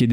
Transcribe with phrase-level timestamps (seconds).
[0.00, 0.06] Quai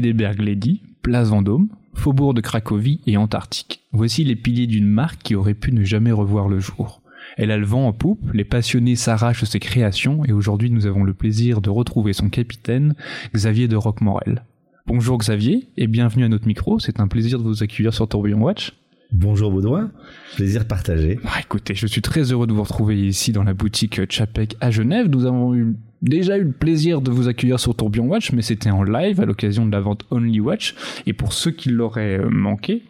[0.00, 3.84] des Lady, Place Vendôme, Faubourg de Cracovie et Antarctique.
[3.92, 7.02] Voici les piliers d'une marque qui aurait pu ne jamais revoir le jour.
[7.36, 11.04] Elle a le vent en poupe, les passionnés s'arrachent ses créations et aujourd'hui nous avons
[11.04, 12.96] le plaisir de retrouver son capitaine,
[13.32, 14.44] Xavier de Roquemorel.
[14.88, 18.42] Bonjour Xavier et bienvenue à notre micro, c'est un plaisir de vous accueillir sur Tourbillon
[18.42, 18.72] Watch.
[19.12, 19.90] Bonjour Baudouin,
[20.34, 21.18] plaisir partagé.
[21.24, 24.70] Ah, écoutez, je suis très heureux de vous retrouver ici dans la boutique Chapek à
[24.70, 25.08] Genève.
[25.08, 28.70] Nous avons eu, déjà eu le plaisir de vous accueillir sur Tourbillon Watch, mais c'était
[28.70, 30.74] en live à l'occasion de la vente Only Watch.
[31.06, 32.82] Et pour ceux qui l'auraient euh, manqué,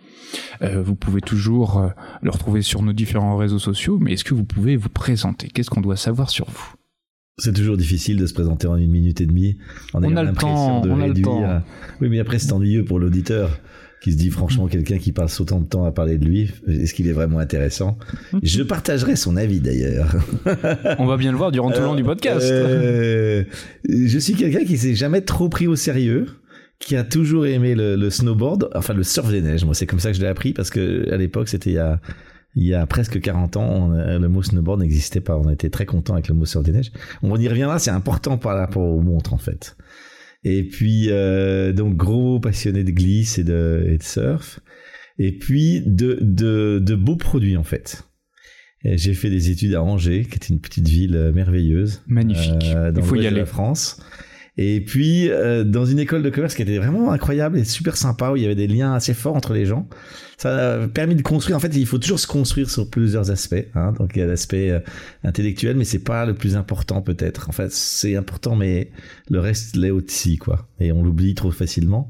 [0.62, 1.88] euh, vous pouvez toujours euh,
[2.22, 5.48] le retrouver sur nos différents réseaux sociaux, mais est-ce que vous pouvez vous présenter?
[5.48, 6.74] Qu'est-ce qu'on doit savoir sur vous?
[7.38, 9.58] C'est toujours difficile de se présenter en une minute et demie
[9.92, 11.62] en ayant l'impression de on réduire.
[12.00, 13.50] Oui, mais après c'est ennuyeux pour l'auditeur
[14.00, 16.94] qui se dit franchement quelqu'un qui passe autant de temps à parler de lui, est-ce
[16.94, 17.98] qu'il est vraiment intéressant?
[18.42, 20.14] Je partagerai son avis d'ailleurs.
[20.98, 22.42] On va bien le voir durant tout le long du podcast.
[22.42, 23.44] Euh,
[23.88, 26.26] je suis quelqu'un qui s'est jamais trop pris au sérieux
[26.78, 29.64] qui a toujours aimé le, snowboard, enfin le surf des neiges.
[29.64, 31.78] Moi, c'est comme ça que je l'ai appris parce que à l'époque, c'était il y
[31.78, 32.00] a
[32.58, 35.36] il y a presque 40 ans, le mot snowboard n'existait pas.
[35.36, 36.90] On était très content avec le mot surf des neiges.
[37.22, 39.76] On y reviendra, c'est important par rapport aux montres en fait.
[40.48, 44.60] Et puis euh, donc gros passionné de glisse et de, et de surf.
[45.18, 48.04] Et puis de, de, de beaux produits en fait.
[48.84, 52.02] J'ai fait des études à Angers, qui est une petite ville merveilleuse.
[52.06, 52.66] Magnifique.
[52.72, 53.38] Euh, dans Il faut y aller.
[53.38, 54.00] la France.
[54.58, 58.30] Et puis euh, dans une école de commerce qui était vraiment incroyable et super sympa
[58.30, 59.86] où il y avait des liens assez forts entre les gens.
[60.38, 61.56] Ça a permis de construire.
[61.56, 63.66] En fait, il faut toujours se construire sur plusieurs aspects.
[63.74, 63.92] Hein.
[63.98, 64.80] Donc il y a l'aspect euh,
[65.24, 67.48] intellectuel, mais c'est pas le plus important peut-être.
[67.50, 68.90] En fait, c'est important, mais
[69.28, 70.66] le reste l'est aussi quoi.
[70.80, 72.08] Et on l'oublie trop facilement.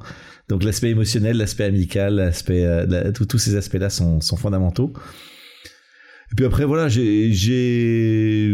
[0.49, 4.93] Donc l'aspect émotionnel, l'aspect amical, l'aspect, euh, tous ces aspects-là sont, sont fondamentaux.
[6.33, 8.53] Et puis après, voilà, j'ai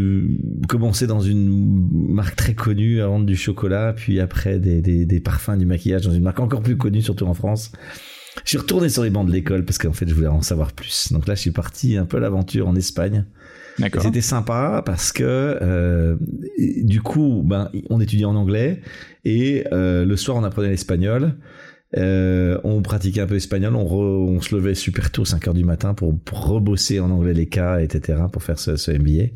[0.69, 5.21] commencé dans une marque très connue à vendre du chocolat, puis après des, des, des,
[5.21, 7.73] parfums, du maquillage dans une marque encore plus connue, surtout en France.
[8.45, 10.73] Je suis retourné sur les bancs de l'école parce qu'en fait, je voulais en savoir
[10.73, 11.13] plus.
[11.13, 13.25] Donc là, je suis parti un peu à l'aventure en Espagne.
[14.01, 16.17] C'était sympa parce que euh,
[16.83, 18.83] du coup, ben, on étudiait en anglais
[19.25, 21.35] et euh, le soir, on apprenait l'espagnol.
[21.97, 25.95] Euh, on pratiquait un peu espagnol, on, se levait super tôt, 5 heures du matin,
[25.95, 29.35] pour, rebosser en anglais les cas, etc., pour faire ce, ce MBA.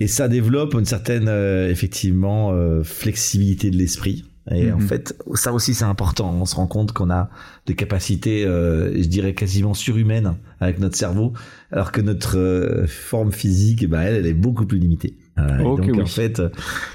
[0.00, 4.24] Et ça développe une certaine, euh, effectivement, euh, flexibilité de l'esprit.
[4.50, 4.86] Et en mhm.
[4.86, 6.34] fait, ça aussi c'est important.
[6.38, 7.30] On se rend compte qu'on a
[7.64, 11.32] des capacités, je dirais quasiment surhumaines avec notre cerveau,
[11.70, 15.16] alors que notre forme physique, bah, elle, elle est beaucoup plus limitée.
[15.38, 16.40] Euh, donc en fait,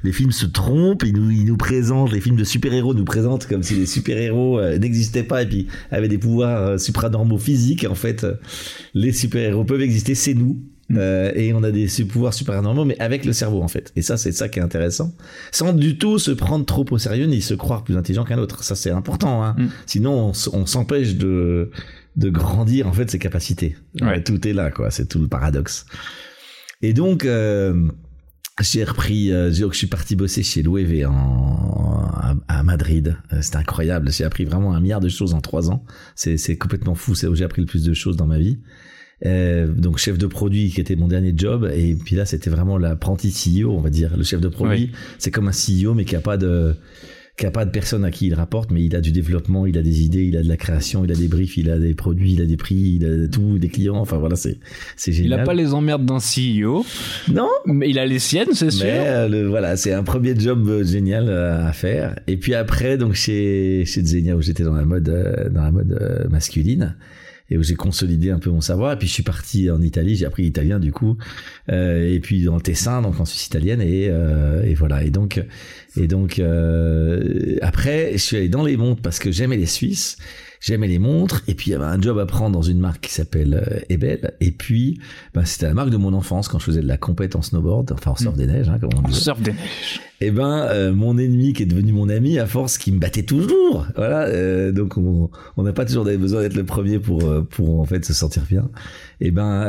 [0.04, 3.48] les films se trompent, ils nous, ils nous présentent, les films de super-héros nous présentent
[3.48, 7.86] comme si les super-héros euh, n'existaient pas et puis avaient des pouvoirs euh, supranormaux physiques.
[7.90, 8.26] En fait,
[8.94, 10.62] les super-héros peuvent exister, c'est nous.
[10.92, 10.98] Mm.
[11.36, 13.92] et on a des pouvoirs supranormaux, mais avec le cerveau en fait.
[13.96, 15.14] Et ça, c'est ça qui est intéressant.
[15.52, 18.64] Sans du tout se prendre trop au sérieux ni se croire plus intelligent qu'un autre.
[18.64, 19.44] Ça, c'est important.
[19.44, 19.56] Hein.
[19.56, 19.68] Mm.
[19.86, 21.70] Sinon, on, s'empêche de
[22.16, 23.78] de grandir en fait ses capacités.
[24.02, 24.24] Ouais.
[24.24, 24.90] Tout est là, quoi.
[24.90, 25.86] C'est tout le paradoxe.
[26.82, 27.24] Et donc.
[27.26, 27.92] Euh,
[28.62, 33.18] j'ai repris, euh, je suis parti bosser chez Loewe en, à, Madrid.
[33.34, 34.12] Euh, c'était incroyable.
[34.12, 35.84] J'ai appris vraiment un milliard de choses en trois ans.
[36.16, 37.16] C'est, c'est complètement fou.
[37.16, 38.60] C'est où j'ai appris le plus de choses dans ma vie.
[39.26, 42.78] Euh, donc chef de produit qui était mon dernier job et puis là c'était vraiment
[42.78, 46.16] l'apprenti CEO on va dire le chef de produit c'est comme un CEO mais qui
[46.16, 46.74] a pas de
[47.40, 49.78] qui a pas de personne à qui il rapporte, mais il a du développement, il
[49.78, 51.94] a des idées, il a de la création, il a des briefs, il a des
[51.94, 53.96] produits, il a des prix, il a tout, des clients.
[53.96, 54.58] Enfin voilà, c'est
[54.98, 55.40] c'est génial.
[55.40, 56.86] Il a pas les emmerdes d'un CEO.
[57.32, 58.86] Non, mais il a les siennes, c'est sûr.
[58.86, 62.20] Mais euh, voilà, c'est un premier job euh, génial euh, à faire.
[62.28, 65.06] Et puis après, donc chez chez Zenia où j'étais dans la mode
[65.52, 66.96] dans la mode masculine
[67.50, 68.94] et où j'ai consolidé un peu mon savoir.
[68.94, 71.18] Et puis je suis parti en Italie, j'ai appris l'italien du coup,
[71.72, 75.04] euh, et puis dans Tessin, donc en Suisse italienne, et, euh, et voilà.
[75.04, 75.44] Et donc,
[75.96, 80.18] et donc euh, après, je suis allé dans les montres parce que j'aimais les Suisses.
[80.62, 81.42] J'aimais les montres.
[81.48, 83.80] Et puis il y avait un job à prendre dans une marque qui s'appelle euh,
[83.90, 84.34] Ebel.
[84.42, 85.00] Et puis
[85.34, 87.94] bah, c'était la marque de mon enfance quand je faisais de la compète en snowboard.
[87.94, 89.14] Enfin en surf des neiges hein, comme on dit.
[89.14, 92.78] surf des neiges et ben euh, mon ennemi qui est devenu mon ami à force
[92.78, 93.88] qui me battait toujours.
[93.96, 98.04] Voilà euh, donc on n'a pas toujours besoin d'être le premier pour pour en fait
[98.06, 98.70] se sentir bien.
[99.22, 99.66] Et ben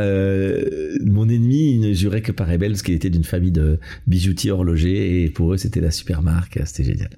[1.04, 4.50] mon ennemi il ne jurait que par Ebel parce qu'il était d'une famille de bijoutiers
[4.50, 7.10] horlogers et pour eux c'était la super marque c'était génial.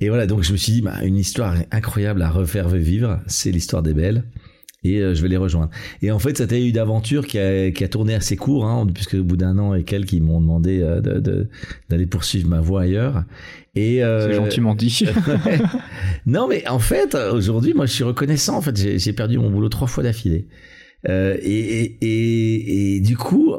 [0.00, 3.50] Et voilà, donc je me suis dit, bah, une histoire incroyable à refaire vivre, c'est
[3.50, 4.24] l'histoire des belles.
[4.82, 5.70] Et euh, je vais les rejoindre.
[6.00, 8.86] Et en fait, ça a eu d'aventure qui a, qui a tourné assez court, hein,
[8.92, 11.48] puisque au bout d'un an et quelques, ils m'ont demandé euh, de,
[11.90, 13.24] d'aller poursuivre ma voie ailleurs.
[13.74, 15.06] Et euh, c'est gentiment dit.
[16.26, 18.56] non, mais en fait, aujourd'hui, moi, je suis reconnaissant.
[18.56, 20.48] En fait, j'ai, perdu mon boulot trois fois d'affilée.
[21.08, 23.54] Euh, et, et, et, du coup,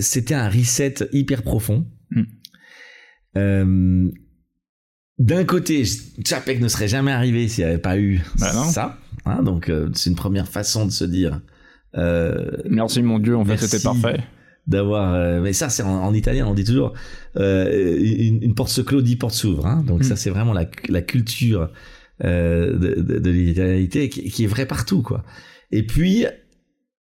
[0.00, 1.86] c'était un reset hyper profond.
[3.34, 4.10] Mm.
[5.18, 5.84] d'un côté,
[6.24, 8.70] Chapek ne serait jamais arrivé s'il n'y avait pas eu Bah non.
[9.30, 11.40] Hein, donc euh, c'est une première façon de se dire.
[11.96, 14.20] Euh, Merci mon Dieu, en fait, c'était parfait.
[14.66, 16.92] d'avoir euh, mais ça c'est en, en italien on dit toujours
[17.36, 19.82] une, une porte se clôt dix portes s'ouvrent hein.
[19.86, 20.04] donc Mm.
[20.04, 21.70] ça c'est vraiment la, la culture
[22.22, 25.24] de, de, de l'italianité qui, qui est vraie partout quoi
[25.72, 26.26] et puis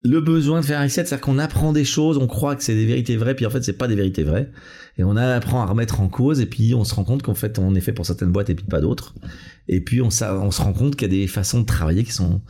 [0.02, 2.75] le besoin de faire un reset c'est-à-dire qu'on apprend des choses on croit que c'est
[2.75, 4.50] des vérités vraies puis en fait c'est pas des vérités vraies.
[4.99, 7.58] Et on apprend à remettre en cause et puis on se rend compte qu'en fait
[7.58, 9.14] on est fait pour certaines boîtes et puis pas d'autres.
[9.69, 12.12] Et puis on, on se rend compte qu'il y a des façons de travailler qui
[12.12, 12.41] sont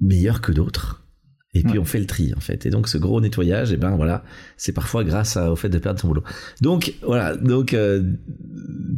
[0.00, 1.04] meilleures que d'autres.
[1.52, 1.78] Et puis Ouais.
[1.80, 2.64] on fait le tri en fait.
[2.66, 4.22] Et donc ce gros nettoyage et ben voilà
[4.56, 6.22] c'est parfois grâce à- au fait de perdre son boulot.
[6.60, 7.36] Donc voilà.
[7.36, 8.02] Donc euh,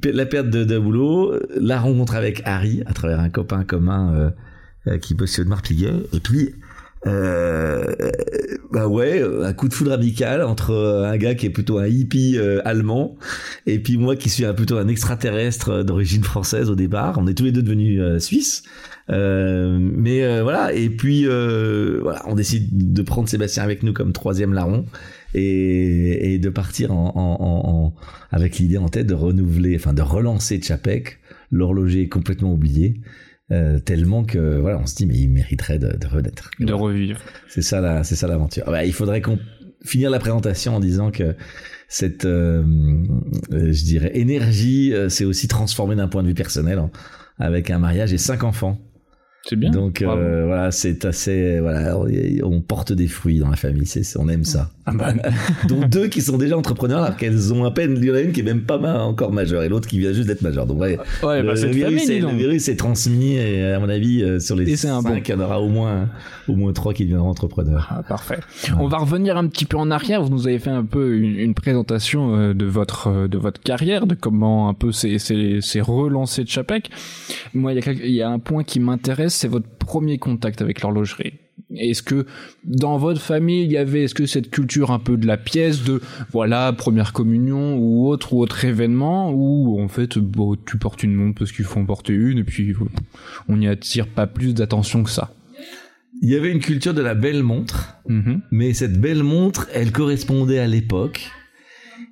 [0.05, 4.31] la perte de, de boulot la rencontre avec Harry à travers un copain commun euh,
[4.89, 6.55] euh, qui bosse chez Audemars Piguet et puis
[7.07, 7.85] euh,
[8.71, 11.87] bah ouais, un coup de foudre amical entre euh, un gars qui est plutôt un
[11.87, 13.17] hippie euh, allemand
[13.67, 17.17] et puis moi qui suis un, plutôt un extraterrestre euh, d'origine française au départ.
[17.19, 18.63] On est tous les deux devenus euh, suisses.
[19.11, 23.93] Euh, mais euh, voilà, et puis euh, voilà, on décide de prendre Sébastien avec nous
[23.93, 24.85] comme troisième larron
[25.35, 27.95] et, de partir en, en- en-
[28.31, 31.19] avec l'idée en tête de renouveler, enfin de relancer Chapek,
[31.51, 33.01] l'horloger complètement oublié,
[33.51, 36.51] euh, tellement que voilà, on se dit mais il mériterait de, de renaître.
[36.61, 36.83] De Voilà.
[36.85, 37.21] revivre.
[37.49, 38.65] C'est ça la, c'est ça l'aventure.
[38.67, 39.39] Bah, il faudrait qu'on
[39.85, 41.35] finir la présentation en disant que
[41.89, 42.63] cette, euh,
[43.53, 46.91] euh, je dirais, énergie euh, s'est aussi transformée d'un point de vue personnel hein,
[47.39, 48.79] avec un mariage et cinq enfants.
[49.45, 49.71] C'est bien.
[49.71, 52.07] Donc euh, voilà, c'est assez, voilà, on,
[52.45, 54.71] on porte des fruits dans la famille, c'est, on aime ça.
[54.87, 55.13] Ah bah,
[55.69, 58.21] Donc deux qui sont déjà entrepreneurs alors qu'elles ont à peine, il y en a
[58.21, 60.67] une qui est même pas ma- encore majeure et l'autre qui vient juste d'être majeure.
[60.67, 63.81] Donc ouais, ouais, le, bah, le virus famille, est, le virus est transmis et à
[63.81, 66.09] mon avis euh, sur les Et cinq, il y en aura au moins,
[66.49, 67.89] au moins trois qui deviendront entrepreneurs.
[67.91, 68.39] Ah, parfait.
[68.79, 70.23] On va revenir un petit peu en arrière.
[70.23, 73.61] Vous nous avez fait un peu une, une présentation euh, de votre euh, de votre
[73.61, 76.91] carrière, de comment un peu c'est c'est c'est relancé de Chapek.
[77.55, 80.63] Moi, il y a il y a un point qui m'intéresse, c'est votre premier contact
[80.63, 81.35] avec l'horlogerie?
[81.75, 82.27] Est-ce que
[82.65, 85.83] dans votre famille, il y avait est-ce que cette culture un peu de la pièce
[85.85, 86.01] de
[86.31, 91.15] voilà première communion ou autre ou autre événement où en fait bon, tu portes une
[91.15, 92.75] montre parce qu'il faut en porter une et puis
[93.49, 95.35] on n'y attire pas plus d'attention que ça?
[96.21, 98.43] Il y avait une culture de la belle montre, Mhm.
[98.51, 101.31] mais cette belle montre, elle correspondait à l'époque.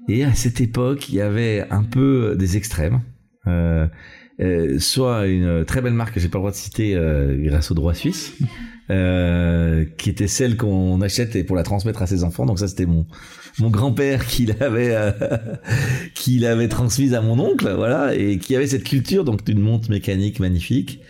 [0.09, 3.03] Et à cette époque, il y avait un peu des extrêmes.
[3.47, 3.87] Euh,
[4.41, 7.71] euh, soit une très belle marque que j'ai pas le droit de citer euh, grâce
[7.71, 8.33] au droit suisse,
[8.91, 12.47] euh, qui était celle qu'on achète et pour la transmettre à ses enfants.
[12.47, 13.07] Donc ça, c'était mon
[13.59, 15.11] mon grand-père qui l'avait euh,
[16.15, 19.91] qui l'avait transmise à mon oncle, voilà, et qui avait cette culture donc d'une montre
[19.91, 21.01] mécanique magnifique.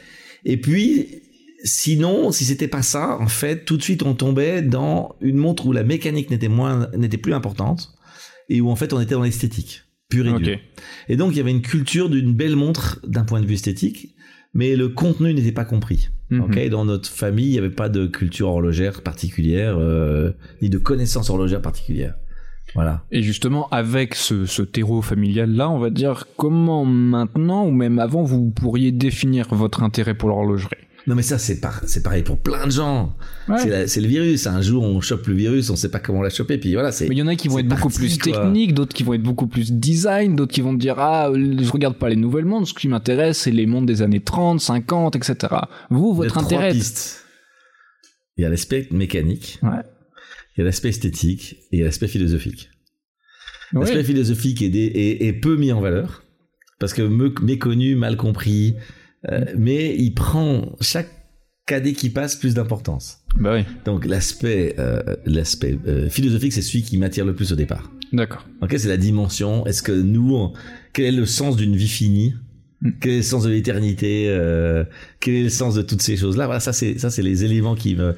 [0.44, 1.22] Et puis
[1.62, 5.66] sinon, si c'était pas ça, en fait, tout de suite on tombait dans une montre
[5.66, 7.92] où la mécanique n'était moins n'était plus importante
[8.48, 10.54] et où en fait on était dans l'esthétique pure et dure.
[10.54, 10.60] Ok.
[11.08, 14.14] Et donc il y avait une culture d'une belle montre d'un point de vue esthétique,
[14.52, 16.10] mais le contenu n'était pas compris.
[16.30, 16.68] Mhm.
[16.68, 21.30] Dans notre famille, il n'y avait pas de culture horlogère particulière, euh, ni de connaissances
[21.30, 22.14] horlogères particulières.
[22.74, 23.04] Voilà.
[23.10, 28.22] Et justement, avec ce, ce terreau familial-là, on va dire, comment maintenant, ou même avant,
[28.22, 30.76] vous pourriez définir votre intérêt pour l'horlogerie?
[31.10, 33.16] Non mais ça c'est par- c'est pareil pour plein de gens.
[33.48, 33.58] Ouais.
[33.58, 34.46] C'est la- le virus.
[34.46, 37.08] Un jour on chope le virus, on sait pas comment la choper, puis voilà c'est.
[37.08, 38.32] Mais il y en a qui vont être beaucoup plus quoi.
[38.32, 41.96] techniques, d'autres qui vont être beaucoup plus design, d'autres qui vont dire ah je regarde
[41.96, 45.36] pas les nouvelles montres, ce qui m'intéresse c'est les montres des années 30, 50, etc.
[45.90, 47.24] Vous, Il y a votre trois intérêt pistes.
[48.36, 49.70] Il y a l'aspect mécanique, Ouais.
[50.56, 52.70] il y a l'aspect esthétique et il y a l'aspect philosophique.
[53.72, 53.80] Ouais.
[53.80, 56.22] L'aspect philosophique est, est- est peu mis en valeur
[56.78, 58.76] parce que méconnu, mal compris,
[59.28, 61.08] euh, mais il prend chaque
[61.66, 63.18] cadet qui passe plus d'importance.
[63.38, 67.56] Bah oui, Donc l'aspect euh, l'aspect euh, philosophique, c'est celui qui m'attire le plus au
[67.56, 67.90] départ.
[68.12, 68.46] d'accord.
[68.62, 69.66] Ok, c'est la dimension.
[69.66, 70.52] Est-ce que nous,
[70.92, 72.34] quel est le sens d'une vie finie?
[72.80, 72.90] Hmm.
[73.00, 74.24] Quel est le sens de l'éternité
[75.20, 76.46] Quel est le sens de toutes ces choses-là?
[76.46, 78.16] Voilà, ça c'est ça c'est les éléments qui me.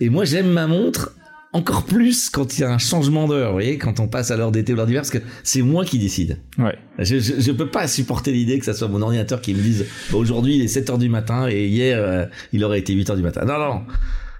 [0.00, 1.14] Et moi, j'aime ma montre
[1.52, 3.48] encore plus quand il y a un changement d'heure.
[3.48, 5.84] Vous voyez, quand on passe à l'heure d'été ou l'heure d'hiver, parce que c'est moi
[5.84, 6.38] qui décide.
[6.58, 6.76] Ouais.
[6.98, 9.86] Je, je, je peux pas supporter l'idée que ça soit mon ordinateur qui me dise
[10.10, 13.10] Bah, aujourd'hui il est 7 heures du matin et hier euh, il aurait été 8
[13.10, 13.44] heures du matin.
[13.44, 13.82] Non, non,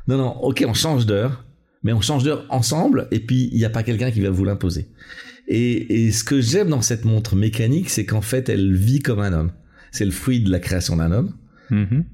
[0.08, 0.36] non, non.
[0.42, 1.44] Ok, on change d'heure,
[1.82, 4.44] mais on change d'heure ensemble et puis il n'y a pas quelqu'un qui va vous
[4.44, 4.88] l'imposer.
[5.48, 9.20] Et, et ce que j'aime dans cette montre mécanique, c'est qu'en fait elle vit comme
[9.20, 9.52] un homme.
[9.90, 11.34] C'est le fruit de la création d'un homme.
[11.70, 12.04] Mhm.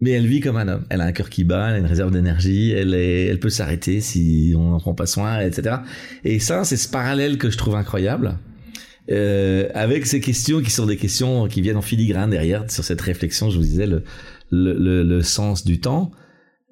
[0.00, 0.84] Mais elle vit comme un homme.
[0.90, 4.00] Elle a un cœur qui bat, elle a une réserve d'énergie, elle, elle peut s'arrêter
[4.00, 5.76] si on n'en prend pas soin, etc.
[6.24, 8.38] Et ça, c'est ce parallèle que je trouve incroyable.
[9.10, 13.00] Euh, avec ces questions qui sont des questions qui viennent en filigrane derrière, sur cette
[13.00, 14.02] réflexion, je vous disais, le,
[14.50, 16.10] le, le, sens du temps.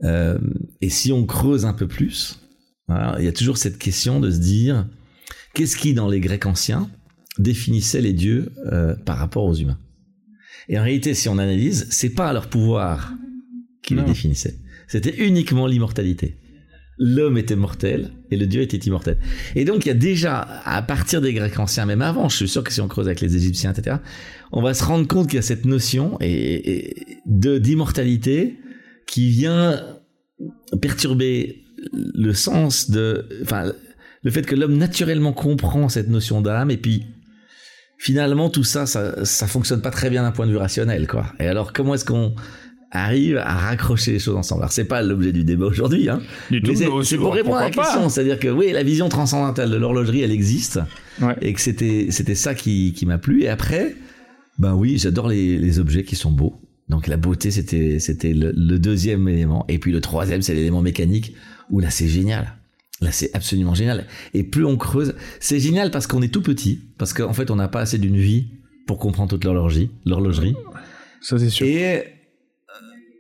[0.03, 0.39] Euh,
[0.81, 2.41] et si on creuse un peu plus,
[2.89, 4.87] voilà, il y a toujours cette question de se dire,
[5.55, 6.91] qu'est-ce qui, dans les Grecs anciens,
[7.39, 9.79] définissait les dieux euh, par rapport aux humains?
[10.69, 13.13] Et en réalité, si on analyse, c'est pas leur pouvoir
[13.83, 14.57] qui les définissait.
[14.89, 16.37] C'était uniquement l'immortalité.
[16.97, 19.19] L'homme était mortel et le dieu était immortel.
[19.57, 22.49] Et donc il y a déjà, à partir des Grecs anciens, même avant, je suis
[22.49, 23.97] sûr que si on creuse avec les Égyptiens, etc.,
[24.53, 28.59] on va se rendre compte qu'il y a cette notion et, et de d'immortalité
[29.07, 29.83] qui vient
[30.81, 33.73] perturber le sens de, enfin,
[34.23, 37.07] le fait que l'homme naturellement comprend cette notion d'âme et puis
[38.05, 41.25] finalement tout ça, ça, ça fonctionne pas très bien d'un point de vue rationnel, quoi.
[41.41, 42.35] Et alors comment est-ce qu'on
[42.91, 44.61] arrive à raccrocher les choses ensemble?
[44.63, 46.21] Alors c'est pas l'objet du débat aujourd'hui, hein.
[46.51, 49.71] Du Mais c'est- c'est pour répondre à la question, c'est-à-dire que oui, la vision transcendantale
[49.71, 50.81] de l'horlogerie, elle existe,
[51.23, 51.35] Ouais.
[51.41, 53.43] et que c'était c'était ça qui, qui m'a plu.
[53.45, 53.97] Et après,
[54.59, 56.61] ben oui, j'adore les, les objets qui sont beaux.
[56.91, 60.83] Donc la beauté, c'était c'était le, le deuxième élément, et puis le troisième, c'est l'élément
[60.83, 61.35] mécanique.
[61.71, 62.53] Où là, c'est génial.
[63.01, 64.07] Là, c'est absolument génial.
[64.35, 67.57] Et plus on creuse, c'est génial parce qu'on est tout petit, parce qu'en fait, on
[67.57, 68.47] n'a pas assez d'une vie
[68.87, 70.55] pour comprendre toute l'horlogerie, l'horlogerie.
[71.21, 71.67] Ça c'est sûr.
[71.67, 72.03] Et euh,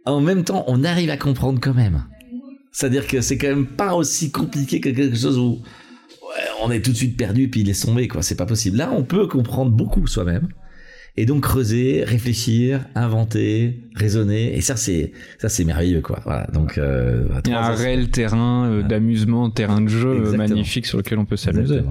[0.04, 2.04] en même temps, on arrive à comprendre quand même.
[2.70, 5.62] C'est-à-dire que c'est quand même pas aussi compliqué que quelque chose où
[6.62, 8.22] on est tout de suite perdu puis il est tombé quoi.
[8.22, 8.76] C'est pas possible.
[8.76, 10.48] Là, on peut comprendre beaucoup soi-même
[11.16, 14.56] et donc creuser, réfléchir, inventer, raisonner.
[14.56, 16.20] Et ça, c'est ça, c'est merveilleux quoi.
[16.24, 16.46] Voilà.
[16.52, 20.48] Donc euh, Il y a un réel terrain euh, d'amusement, terrain de jeu euh, Exactement.
[20.48, 21.82] magnifique sur lequel on peut s'amuser.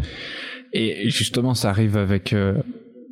[0.73, 2.55] Et justement, ça arrive avec euh,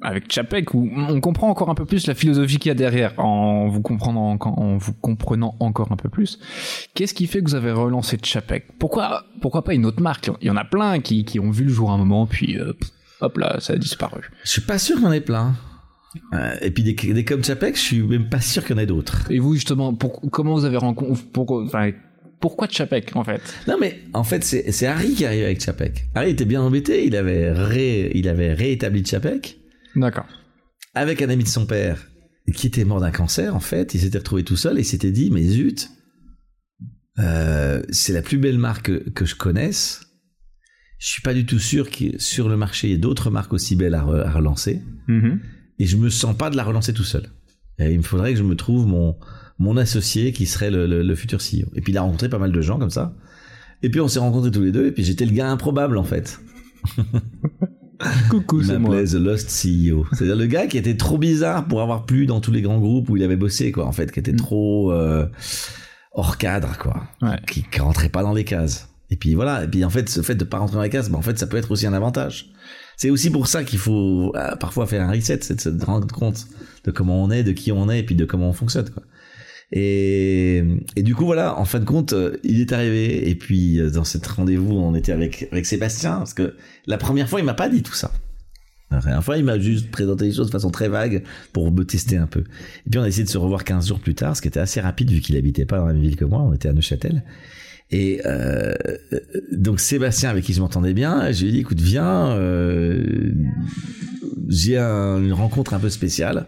[0.01, 3.13] avec Chapek où on comprend encore un peu plus la philosophie qu'il y a derrière
[3.19, 6.39] en vous comprenant en, en vous comprenant encore un peu plus.
[6.95, 8.65] Qu'est-ce qui fait que vous avez relancé Chapek?
[8.79, 10.31] Pourquoi pourquoi pas une autre marque?
[10.41, 12.57] Il y en a plein qui, qui ont vu le jour à un moment puis
[12.57, 12.73] euh,
[13.21, 14.21] hop là, ça a disparu.
[14.43, 15.53] Je suis pas sûr qu'il y en ait plein.
[16.33, 18.81] Euh, et puis des, des comme Chapek, je suis même pas sûr qu'il y en
[18.81, 19.31] ait d'autres.
[19.31, 21.91] Et vous justement, pour, comment vous avez rencontré pour, enfin,
[22.41, 23.41] pourquoi Chapek en fait?
[23.67, 26.07] Non mais en fait c'est Harry qui arrive avec Chapek.
[26.15, 29.57] Harry était bien embêté, il avait ré, il avait réétabli Chapek
[29.95, 30.25] D'accord.
[30.95, 32.07] avec un ami de son père
[32.55, 33.93] qui était mort d'un cancer en fait.
[33.93, 35.89] Il s'était retrouvé tout seul et s'était dit mais zut,
[37.19, 40.01] euh, c'est la plus belle marque que, que je connaisse.
[40.99, 43.53] Je suis pas du tout sûr que sur le marché il y ait d'autres marques
[43.53, 45.39] aussi belles à, re- à relancer Mhm.
[45.81, 47.23] Et je me sens pas de la relancer tout seul.
[47.79, 49.17] Et il me faudrait que je me trouve mon
[49.59, 51.69] mon associé qui serait le, le- le futur CEO.
[51.75, 53.15] Et puis il a rencontré pas mal de gens comme ça.
[53.83, 56.03] Et puis on s'est rencontrés tous les deux et puis j'étais le gars improbable en
[56.03, 56.39] fait.
[58.29, 59.03] Coucou, c'est moi.
[59.03, 60.05] The Lost CEO.
[60.13, 63.09] C'est-à-dire le gars qui était trop bizarre pour avoir plu dans tous les grands groupes
[63.09, 64.37] où il avait bossé, quoi, en fait, qui était Mm.
[64.37, 65.27] trop euh,
[66.13, 67.03] hors cadre, quoi.
[67.21, 67.39] Ouais.
[67.47, 68.89] Qui, qui rentrait pas dans les cases.
[69.11, 69.63] Et puis voilà.
[69.63, 71.37] Et puis en fait, ce fait de pas rentrer dans les cases, ben, en fait,
[71.37, 72.49] ça peut être aussi un avantage.
[73.01, 76.05] C'est aussi pour ça qu'il faut euh, parfois faire un reset, c'est de se rendre
[76.13, 76.45] compte
[76.83, 79.01] de comment on est, de qui on est, et puis de comment on fonctionne, quoi.
[79.71, 80.63] Et,
[80.97, 84.03] du coup, voilà, en fin de compte, euh, il est arrivé, et puis euh, dans
[84.03, 86.55] cet rendez-vous, on était avec, avec Sébastien, parce que
[86.85, 88.11] la première fois, il m'a pas dit tout ça.
[88.91, 91.83] La première fois, il m'a juste présenté les choses de façon très vague pour me
[91.83, 92.41] tester un peu.
[92.41, 94.59] Et puis on a essayé de se revoir 15 jours plus tard, ce qui était
[94.59, 96.73] assez rapide vu qu'il habitait pas dans la même ville que moi, on était à
[96.73, 97.23] Neuchâtel.
[97.91, 98.73] Et euh,
[99.51, 103.33] donc Sébastien, avec qui je m'entendais bien, je lui ai dit, écoute, viens, euh,
[104.47, 106.47] j'ai un- une rencontre un peu spéciale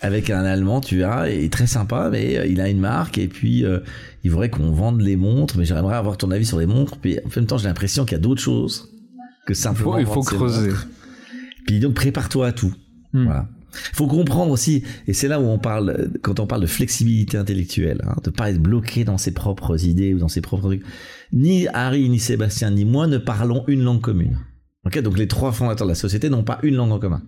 [0.00, 3.28] avec un Allemand, tu verras, et très sympa, mais euh, il a une marque, et
[3.28, 3.80] puis euh,
[4.24, 7.18] il voudrait qu'on vende les montres, mais j'aimerais avoir ton avis sur les montres, puis
[7.18, 8.88] en même temps j'ai l'impression qu'il y a d'autres choses
[9.46, 10.68] que Il simplement faut, il faut vendre ces creuser.
[10.70, 10.88] montres.
[11.66, 12.72] Puis donc prépare-toi à tout.
[13.12, 13.24] Hmm.
[13.24, 13.48] Voilà.
[13.72, 18.02] Faut comprendre aussi, et c'est là où on parle, quand on parle de flexibilité intellectuelle,
[18.06, 20.84] hein, de pas être bloqué dans ses propres idées ou dans ses propres trucs.
[21.32, 24.38] Ni Harry, ni Sébastien, ni moi ne parlons une langue commune.
[24.86, 27.22] Ok, donc les trois fondateurs de la société n'ont pas une langue en commun.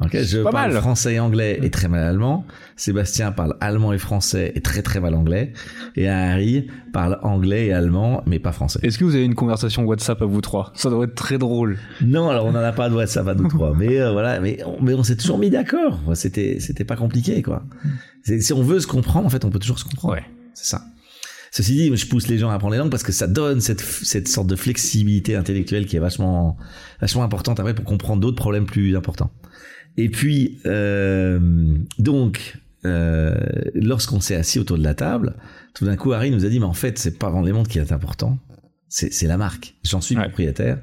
[0.00, 0.80] Ok, je pas parle mal.
[0.80, 2.46] français et anglais et très mal allemand.
[2.76, 5.52] Sébastien parle allemand et français et très très mal anglais.
[5.96, 8.80] Et Harry parle anglais et allemand mais pas français.
[8.82, 10.72] Est-ce que vous avez une conversation WhatsApp à vous trois?
[10.74, 11.78] Ça doit être très drôle.
[12.00, 14.64] Non, alors on n'en a pas de WhatsApp à nous trois, mais euh, voilà, mais
[14.64, 16.00] on, mais on s'est toujours mis d'accord.
[16.14, 17.62] C'était c'était pas compliqué quoi.
[18.24, 20.14] Si on veut se comprendre, en fait, on peut toujours se comprendre.
[20.14, 20.24] Ouais.
[20.54, 20.84] C'est ça.
[21.50, 23.82] Ceci dit, je pousse les gens à apprendre les langues parce que ça donne cette
[23.82, 26.56] cette sorte de flexibilité intellectuelle qui est vachement
[26.98, 29.30] vachement importante après pour comprendre d'autres problèmes plus importants.
[29.96, 33.34] Et puis euh, donc euh,
[33.74, 35.36] lorsqu'on s'est assis autour de la table,
[35.74, 37.70] tout d'un coup Harry nous a dit mais en fait c'est pas vendre les montres
[37.70, 38.38] qui est important,
[38.88, 39.74] c'est c'est la marque.
[39.84, 40.22] J'en suis Ouais.
[40.24, 40.80] propriétaire.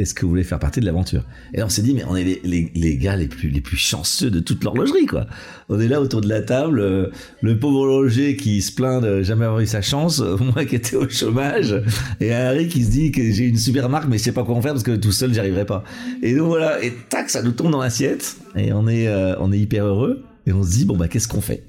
[0.00, 1.24] Est-ce que vous voulez faire partie de l'aventure?
[1.52, 3.76] Et on s'est dit, mais on est les, les, les gars les plus, les plus
[3.76, 5.26] chanceux de toute l'horlogerie, quoi.
[5.68, 7.08] On est là autour de la table, euh,
[7.42, 10.20] le pauvre horloger qui se plaint de jamais avoir eu sa chance,
[10.54, 11.82] moi qui étais au chômage,
[12.18, 14.54] et Harry qui se dit que j'ai une super marque, mais je sais pas quoi
[14.54, 15.84] en faire parce que tout seul, j'y arriverai pas.
[16.22, 19.52] Et donc voilà, et tac, ça nous tombe dans l'assiette, et on est, euh, on
[19.52, 21.64] est hyper heureux, et on se dit, bon, bah, qu'est-ce qu'on fait?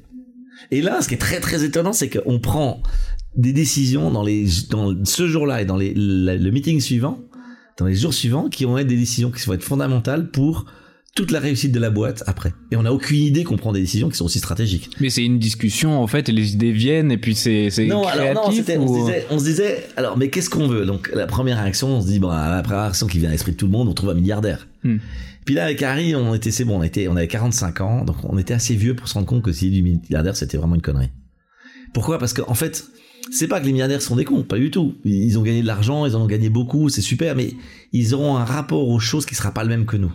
[0.71, 2.81] Et là, ce qui est très très étonnant, c'est qu'on prend
[3.35, 7.19] des décisions dans les dans ce jour-là et dans les, le meeting suivant
[7.77, 10.65] dans les jours suivants qui vont être des décisions qui vont être fondamentales pour
[11.15, 12.53] toute la réussite de la boîte après.
[12.71, 14.89] Et on n'a aucune idée qu'on prend des décisions qui sont aussi stratégiques.
[15.01, 18.33] Mais c'est une discussion en fait, et les idées viennent et puis c'est Non, alors
[18.33, 20.85] non, on, se disait, on se disait, alors mais qu'est-ce qu'on veut?
[20.85, 23.51] Donc la première réaction, on se dit, bon, la première réaction qui vient à l'esprit
[23.51, 24.67] de tout le monde, on trouve un milliardaire.
[24.83, 24.97] Hmm.
[25.43, 28.17] Puis là avec Harry, on était, c'est bon, on était, on avait 45 ans, donc
[28.23, 30.81] on était assez vieux pour se rendre compte que si du milliardaire, c'était vraiment une
[30.81, 31.11] connerie.
[31.93, 32.19] Pourquoi?
[32.19, 32.85] Parce qu'en fait,
[33.29, 34.95] c'est pas que les milliardaires sont des cons, pas du tout.
[35.05, 37.53] Ils ont gagné de l'argent, ils en ont gagné beaucoup, c'est super, mais
[37.91, 40.11] ils auront un rapport aux choses qui sera pas le même que nous.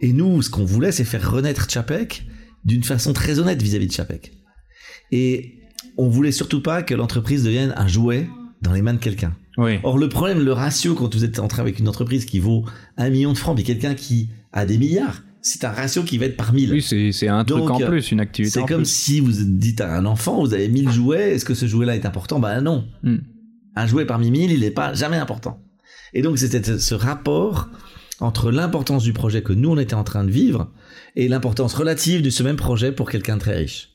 [0.00, 2.26] Et nous, ce qu'on voulait, c'est faire renaître Chapek
[2.64, 4.32] d'une façon très honnête vis-à-vis de Chapek.
[5.10, 5.58] Et
[5.96, 8.28] on voulait surtout pas que l'entreprise devienne un jouet
[8.62, 9.36] dans les mains de quelqu'un.
[9.58, 9.78] Oui.
[9.82, 12.64] Or, le problème, le ratio, quand vous êtes entré avec une entreprise qui vaut
[12.96, 16.26] un million de francs, puis quelqu'un qui a des milliards, c'est un ratio qui va
[16.26, 16.72] être par mille.
[16.72, 18.60] Oui, c'est c'est un truc Donc, en plus, une activité.
[18.60, 18.90] C'est comme plus.
[18.90, 22.06] si vous dites à un enfant, vous avez 1000 jouets, est-ce que ce jouet-là est
[22.06, 22.38] important?
[22.38, 22.86] Ben non.
[23.02, 23.18] Hmm.
[23.74, 25.60] Un jouet parmi 1000, il n'est pas jamais important.
[26.14, 27.68] Et donc c'était ce rapport
[28.20, 30.70] entre l'importance du projet que nous on était en train de vivre
[31.16, 33.91] et l'importance relative de ce même projet pour quelqu'un de très riche.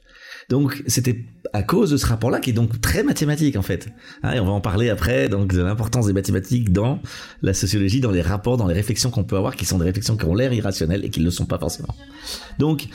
[0.50, 3.90] Donc c'était à cause de ce rapport-là qui est donc très mathématique en fait.
[4.24, 7.00] Hein, et on va en parler après donc de l'importance des mathématiques dans
[7.42, 10.16] la sociologie, dans les rapports, dans les réflexions qu'on peut avoir, qui sont des réflexions
[10.18, 11.94] qui ont l'air irrationnelles et qui ne le sont pas forcément.
[12.60, 12.88] Donc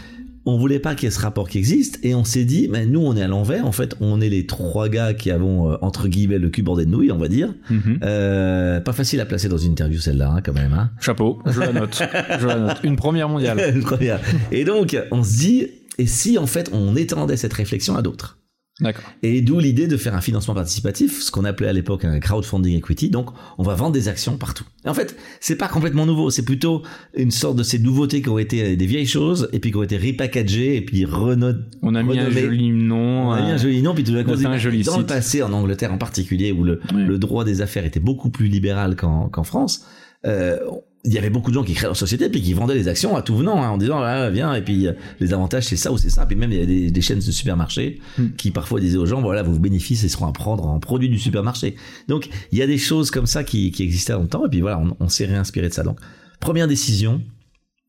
[0.44, 2.85] on voulait pas qu'il y ait ce rapport qui existe et on s'est dit mais
[2.85, 5.76] nous on est à l'envers en fait on est les trois gars qui avons euh,
[5.82, 8.00] entre guillemets le cul bordé de nouilles on va dire Mhm.
[8.02, 10.90] euh, pas facile à placer dans une interview celle-là hein, quand même hein.
[11.00, 12.02] Chapeau, je la note.
[12.40, 12.76] je la note.
[12.82, 13.62] Une première mondiale.
[13.76, 14.18] Une première.
[14.50, 15.66] et donc on se dit
[15.99, 18.38] et si en fait on étendait cette réflexion à d'autres
[18.80, 19.04] D'accord.
[19.22, 22.78] et d'où l'idée de faire un financement participatif, ce qu'on appelait à l'époque un crowdfunding
[22.78, 23.11] equity.
[23.11, 24.64] Donc, on va vendre des actions partout.
[24.87, 26.30] Et en fait, c'est pas complètement nouveau.
[26.30, 26.82] C'est plutôt
[27.14, 29.82] une sorte de ces nouveautés qui ont été des vieilles choses et puis qui ont
[29.82, 33.28] été repackagées et puis reno- On a mis un joli nom.
[33.28, 33.94] on a mis euh, un joli nom.
[33.94, 37.04] Puis tout d'un coup, dans le passé, en Angleterre en particulier, où le, Oui.
[37.04, 39.84] le droit des affaires était beaucoup plus libéral qu'en qu'en France,
[40.25, 40.58] euh,
[41.04, 43.16] il y avait beaucoup de gens qui créaient leur société puis qui vendaient des actions
[43.16, 45.90] à tout venant hein, en disant ah, viens et puis euh, les avantages c'est ça
[45.90, 46.26] ou c'est ça.
[46.26, 48.30] Puis même il y a des, des chaînes de supermarchés Hmm.
[48.37, 51.18] qui parfois disaient aux gens voilà vos bénéfices ils seront à prendre en produits du
[51.18, 51.77] supermarché.
[52.09, 54.79] Donc il y a des choses comme ça qui, qui existaient longtemps et puis voilà
[54.79, 55.83] on, on s'est réinspiré de ça.
[55.83, 55.98] Donc
[56.40, 57.22] première décision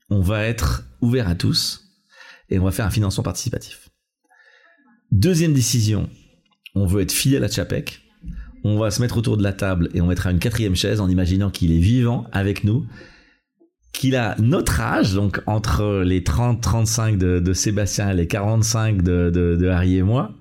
[0.10, 1.84] on va être ouvert à tous
[2.50, 3.90] et on va faire un financement participatif.
[5.12, 6.10] Deuxième décision
[6.74, 8.03] on veut être fidèle à Chapek
[8.64, 11.10] on va se mettre autour de la table et on mettra une quatrième chaise en
[11.10, 12.86] imaginant qu'il est vivant avec nous,
[13.92, 19.30] qu'il a notre âge, donc entre les 30-35 de, de Sébastien et les 45 de,
[19.30, 20.34] de, de Harry et moi,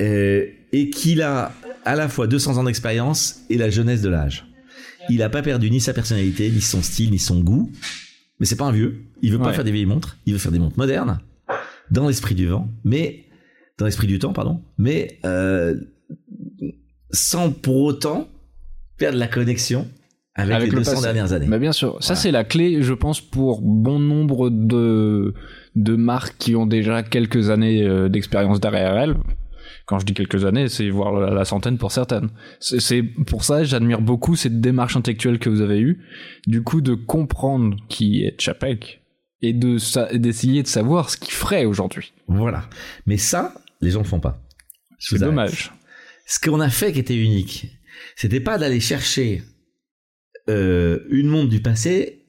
[0.00, 1.52] euh, et qu'il a
[1.84, 4.46] à la fois 200 ans d'expérience et la jeunesse de l'âge.
[5.08, 7.72] Il n'a pas perdu ni sa personnalité, ni son style, ni son goût,
[8.38, 9.02] mais c'est pas un vieux.
[9.22, 9.54] Il veut pas Ouais.
[9.54, 11.18] faire des vieilles montres, il veut faire des montres modernes,
[11.90, 13.24] dans l'esprit du vent, mais
[13.78, 15.74] dans l'esprit du temps, pardon, mais euh,
[17.12, 18.28] sans pour autant
[18.98, 19.88] perdre la connexion
[20.34, 21.02] avec, Avec les le 200 passé.
[21.02, 21.46] dernières années.
[21.46, 22.20] Bah bien sûr, ça Voilà.
[22.20, 25.34] c'est la clé, je pense, pour bon nombre de
[25.76, 29.16] de marques qui ont déjà quelques années euh, d'expérience derrière elles.
[29.86, 32.28] Quand je dis quelques années, c'est voire la, la centaine pour certaines.
[32.60, 36.04] C'est pour ça j'admire beaucoup cette démarche intellectuelle que vous avez eue,
[36.46, 39.02] du coup de comprendre qui est Chapek
[39.42, 42.12] et de sa- d'essayer de savoir ce qu'il ferait aujourd'hui.
[42.28, 42.64] Voilà.
[43.06, 44.40] Mais ça, les gens ne font pas.
[44.98, 45.72] C'est dommage.
[46.30, 47.66] Ce qu'on a fait qui était unique,
[48.14, 49.42] c'était pas d'aller chercher
[50.48, 52.24] euh, une montre du passé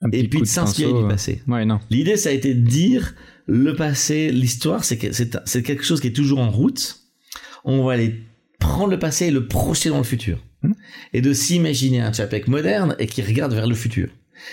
[0.00, 1.08] Un et puis de s'inspirer du euh.
[1.08, 1.40] passé.
[1.46, 1.78] Ouais, non.
[1.90, 3.14] L'idée, ça a été de dire
[3.46, 7.02] le passé, l'histoire, c'est que- quelque chose qui est toujours en route.
[7.64, 8.16] On va aller
[8.58, 10.42] prendre le passé et le projeter dans le futur.
[10.62, 10.72] Hmm.
[11.12, 14.08] Et de s'imaginer un Chapek moderne et qui regarde vers le futur.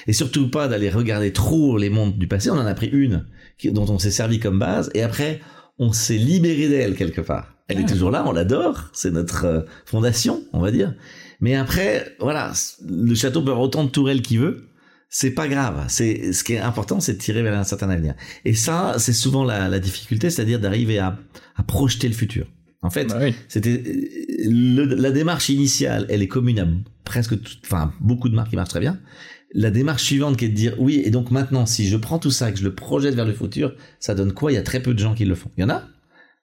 [0.05, 2.51] Et surtout pas d'aller regarder trop les montres du passé.
[2.51, 3.25] On en a pris une
[3.65, 5.41] dont on s'est servi comme base et après
[5.79, 7.55] on s'est libéré d'elle quelque part.
[7.67, 10.93] Elle est toujours là, on l'adore, c'est notre euh, fondation, on va dire.
[11.39, 12.51] Mais après, voilà,
[12.87, 14.67] le château peut avoir autant de tourelles qu'il veut
[15.13, 15.83] c'est pas grave.
[15.89, 18.13] C'est ce qui est important, c'est de tirer vers un certain avenir.
[18.45, 21.19] Et ça, c'est souvent la, la difficulté, c'est-à-dire d'arriver à,
[21.57, 22.47] à projeter le futur.
[22.81, 23.35] En fait, Bah oui.
[23.49, 23.83] c'était
[24.45, 26.67] la démarche initiale, elle est commune à
[27.03, 28.99] presque, tout- enfin beaucoup de marques qui marchent très bien.
[29.53, 32.31] La démarche suivante qui est de dire oui, et donc maintenant, si je prends tout
[32.31, 34.53] ça et que je le projette vers le futur, ça donne quoi?
[34.53, 35.51] Il y a très peu de gens qui le font.
[35.57, 35.83] Il y en a.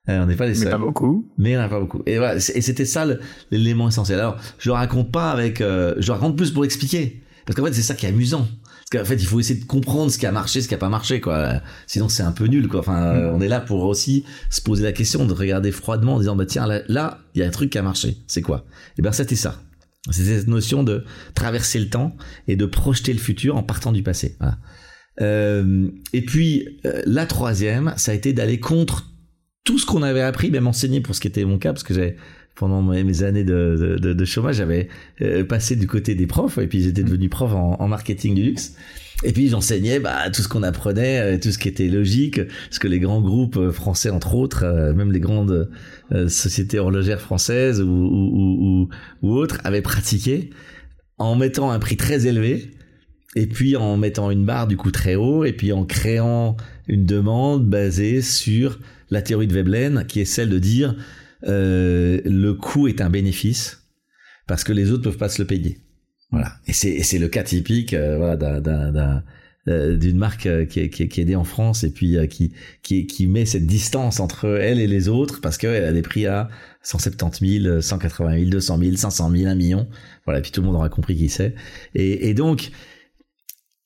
[0.09, 0.71] Euh, on n'est pas les Mais seuls.
[0.71, 1.31] pas beaucoup.
[1.37, 2.03] Mais il n'y en a pas beaucoup.
[2.07, 3.07] Et voilà, et c'était ça
[3.51, 4.19] l'élément essentiel.
[4.19, 7.23] Alors, je le raconte pas avec, euh, je le raconte plus pour expliquer.
[7.45, 8.47] Parce qu'en fait, c'est ça qui est amusant.
[8.91, 10.79] Parce qu'en fait, il faut essayer de comprendre ce qui a marché, ce qui a
[10.79, 11.61] pas marché, quoi.
[11.87, 12.81] Sinon, c'est un peu nul, quoi.
[12.81, 16.19] Enfin, euh, on est là pour aussi se poser la question, de regarder froidement en
[16.21, 18.19] disant, bah tiens, là, il y a un truc qui a marché.
[18.27, 18.65] C'est quoi?
[18.99, 19.61] Et ben, c'était ça.
[20.11, 24.03] C'est cette notion de traverser le temps et de projeter le futur en partant du
[24.03, 24.37] passé.
[24.41, 24.57] Voilà.
[25.21, 29.11] Euh, et puis, la troisième, ça a été d'aller contre
[29.69, 31.93] tout ce qu'on avait appris, même enseigné pour ce qui était mon cas, parce que
[31.93, 32.17] j'avais
[32.55, 34.89] pendant mes, années de, de, chômage, j'avais
[35.21, 38.45] euh, passé du côté des profs et puis j'étais devenu prof en, en marketing du
[38.45, 38.77] luxe.
[39.25, 42.79] Et puis j'enseignais bah, tout ce qu'on apprenait, euh, tout ce qui était logique, ce
[42.79, 44.65] que les grands groupes euh, français, entre autres,
[44.97, 45.71] même les grandes
[46.29, 48.89] sociétés horlogères françaises ou, ou, ou,
[49.21, 50.49] ou, autres, avaient pratiqué
[51.19, 52.71] en mettant un prix très élevé
[53.37, 57.05] et puis en mettant une barre du coup très haut et puis en créant une
[57.05, 58.79] demande basée sur
[59.11, 60.95] la théorie de Veblen qui est celle de dire
[61.47, 63.85] euh, le coût est un bénéfice
[64.47, 65.79] parce que les autres peuvent pas se le payer.
[66.31, 66.53] Voilà.
[66.67, 68.37] Et c'est le cas typique euh,
[69.69, 72.53] euh, d'une marque qui est, qui, est, qui est née en France et puis qui,
[72.83, 76.27] qui, qui met cette distance entre elle et les autres parce qu'elle a des prix
[76.27, 76.49] à
[76.83, 79.89] 170 000, 180 000, 200 000, 500 000, 1 million.
[80.25, 81.55] Voilà, et puis tout le monde aura compris qui c'est.
[81.95, 82.71] Et, et donc,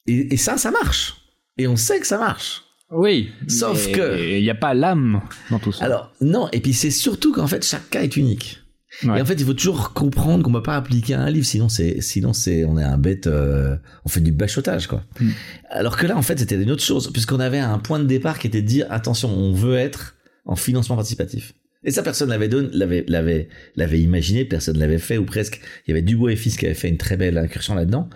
[0.06, 1.16] et ça, ça marche.
[1.58, 2.64] Et on sait que ça marche.
[2.92, 3.30] Oui.
[3.48, 4.36] Sauf que.
[4.36, 5.84] Il n'y a pas l'âme dans tout ça.
[5.84, 8.60] Alors, non, et puis c'est surtout qu'en fait, chaque cas est unique.
[9.04, 9.18] Ouais.
[9.18, 11.68] Et en fait, il faut toujours comprendre qu'on ne peut pas appliquer un livre, sinon
[11.68, 15.02] c'est, sinon c'est, on est un bête, euh, on fait du bachotage, quoi.
[15.18, 15.30] Mm.
[15.70, 18.38] Alors que là, en fait, c'était une autre chose, puisqu'on avait un point de départ
[18.38, 21.54] qui était de dire, attention, on veut être en financement participatif.
[21.84, 25.60] Et ça, personne l'avait donné, l'avait, l'avait, l'avait imaginé, personne l'avait fait, ou presque.
[25.86, 28.08] Il y avait Dubois et Fils qui avait fait une très belle incursion là-dedans.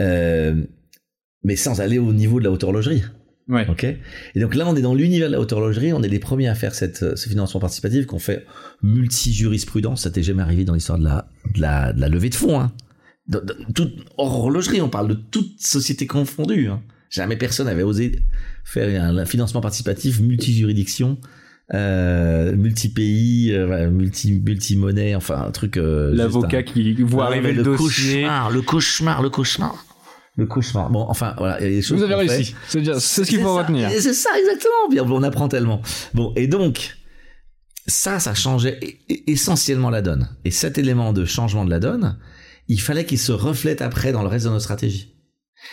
[0.00, 0.64] Euh,
[1.44, 3.02] mais sans aller au niveau de la haute horlogerie.
[3.52, 3.66] Ouais.
[3.68, 3.84] Ok.
[3.84, 5.92] Et donc là, on est dans l'univers de la haute horlogerie.
[5.92, 8.46] On est les premiers à faire cette, ce financement participatif qu'on fait
[8.82, 10.02] multi-jurisprudence.
[10.02, 12.58] Ça t'est jamais arrivé dans l'histoire de la, de la, de la levée de fonds.
[12.58, 12.72] Hein.
[13.28, 16.68] De, de, toute horlogerie, on parle de toute société confondue.
[16.68, 16.82] Hein.
[17.10, 18.20] Jamais personne n'avait osé
[18.64, 21.18] faire un, un financement participatif multi-juridiction.
[21.74, 25.76] Euh, multi-pays, euh, multi multi-monnaie, enfin un truc.
[25.76, 26.62] Euh, L'avocat un...
[26.62, 28.22] qui voit arriver ah, le, le dossier.
[28.22, 29.91] Cauchemar, le cauchemar, le cauchemar
[30.36, 30.90] le cauchemar.
[30.90, 31.60] Bon, enfin, voilà.
[31.60, 32.54] Il y a des choses Vous avez réussi.
[32.68, 33.62] C'est ce qu'il faut ça.
[33.62, 33.90] retenir.
[33.90, 35.14] C'est ça, exactement.
[35.14, 35.82] On apprend tellement.
[36.14, 36.96] Bon, et donc,
[37.86, 38.78] ça, ça changeait
[39.26, 40.28] essentiellement la donne.
[40.44, 42.18] Et cet élément de changement de la donne,
[42.68, 45.14] il fallait qu'il se reflète après dans le reste de notre stratégie.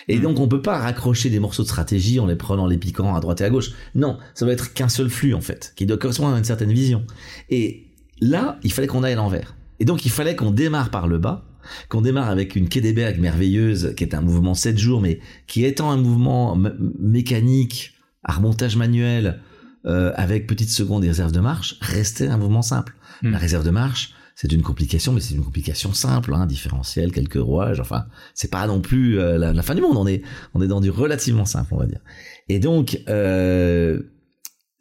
[0.08, 0.22] Et mmh.
[0.22, 3.20] donc, on peut pas raccrocher des morceaux de stratégie en les prenant, les piquant à
[3.20, 3.72] droite et à gauche.
[3.96, 6.72] Non, ça doit être qu'un seul flux, en fait, qui doit correspondre à une certaine
[6.72, 7.06] vision.
[7.50, 7.88] Et
[8.22, 9.56] là, il fallait qu'on aille à l'envers.
[9.80, 11.49] Et donc, il fallait qu'on démarre par le bas,
[11.90, 15.92] qu'on démarre avec une Kedeberg merveilleuse, qui est un mouvement 7 jours, mais qui étant
[15.92, 16.58] un mouvement
[17.00, 19.42] mécanique, à remontage manuel,
[19.86, 22.96] euh, avec petite seconde et réserve de marche, restait un mouvement simple.
[23.22, 23.32] Mmh.
[23.32, 27.42] La réserve de marche, c'est une complication, mais c'est une complication simple, hein, différentiel, quelques
[27.42, 30.22] rouages, enfin, c'est pas non plus euh, la, la, fin du monde, on est,
[30.54, 32.00] on est dans du relativement simple, on va dire.
[32.48, 34.02] Et donc, euh,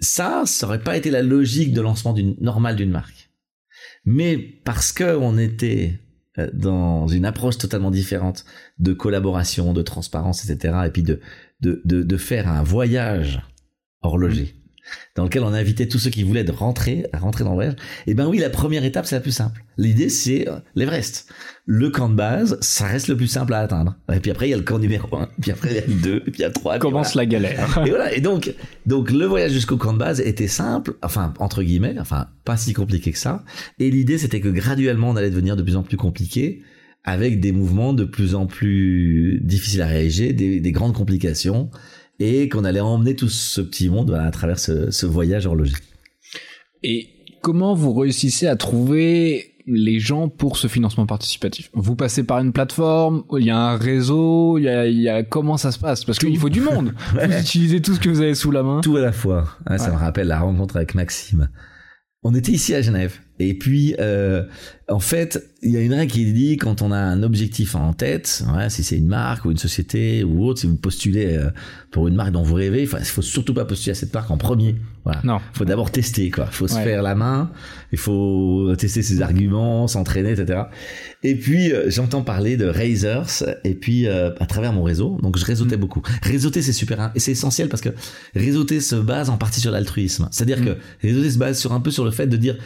[0.00, 3.30] ça, ça aurait pas été la logique de lancement d'une normale d'une marque.
[4.04, 6.00] Mais parce que on était
[6.52, 8.44] dans une approche totalement différente
[8.78, 10.78] de collaboration, de transparence, etc.
[10.86, 11.20] Et puis de,
[11.60, 13.42] de, de, de faire un voyage
[14.02, 14.57] horloger
[15.14, 17.74] dans lequel on invitait tous ceux qui voulaient de rentrer, à rentrer dans le voyage.
[18.06, 19.64] Et ben oui, la première étape, c'est la plus simple.
[19.76, 21.28] L'idée, c'est l'Everest.
[21.66, 23.96] Le camp de base, ça reste le plus simple à atteindre.
[24.12, 25.86] Et puis après, il y a le camp numéro 1, puis après, il y a
[25.86, 26.78] le 2, et puis il y a le 3.
[26.78, 27.22] Commence voilà.
[27.22, 27.82] la galère.
[27.86, 28.14] et voilà.
[28.14, 28.54] Et donc,
[28.86, 32.72] donc, le voyage jusqu'au camp de base était simple, enfin, entre guillemets, enfin, pas si
[32.72, 33.44] compliqué que ça.
[33.78, 36.62] Et l'idée, c'était que graduellement, on allait devenir de plus en plus compliqué
[37.04, 41.70] avec des mouvements de plus en plus difficiles à réagir, des, des grandes complications
[42.18, 45.76] et qu'on allait emmener tout ce petit monde à travers ce, ce voyage horloger.
[46.82, 47.08] Et
[47.42, 51.70] comment vous réussissez à trouver les gens pour ce financement participatif?
[51.74, 55.08] Vous passez par une plateforme, il y a un réseau, il y a, il y
[55.08, 56.04] a comment ça se passe?
[56.04, 56.94] Parce qu'il faut du monde.
[57.14, 57.26] ouais.
[57.26, 58.80] Vous utilisez tout ce que vous avez sous la main.
[58.80, 59.48] Tout à la fois.
[59.76, 61.48] Ça me rappelle la rencontre avec Maxime.
[62.22, 63.18] On était ici à Genève.
[63.38, 64.44] Et puis, euh,
[64.88, 67.92] en fait, il y a une règle qui dit quand on a un objectif en
[67.92, 71.50] tête, ouais, si c'est une marque ou une société ou autre, si vous postulez euh,
[71.90, 74.38] pour une marque dont vous rêvez, il faut surtout pas postuler à cette marque en
[74.38, 74.76] premier.
[75.04, 75.20] Voilà.
[75.24, 75.40] Non.
[75.52, 76.46] faut d'abord tester, quoi.
[76.46, 77.50] faut se faire la main,
[77.92, 80.62] il faut tester ses arguments, s'entraîner, etc.
[81.22, 85.36] Et puis, euh, j'entends parler de Razors, et puis euh, à travers mon réseau, donc
[85.36, 85.80] je réseautais mmh.
[85.80, 86.02] beaucoup.
[86.22, 87.90] Réseauter, c'est super, et c'est essentiel parce que
[88.34, 90.28] réseauter se base en partie sur l'altruisme.
[90.30, 90.64] C'est-à-dire mmh.
[90.64, 92.56] que réseauter se base sur un peu sur le fait de dire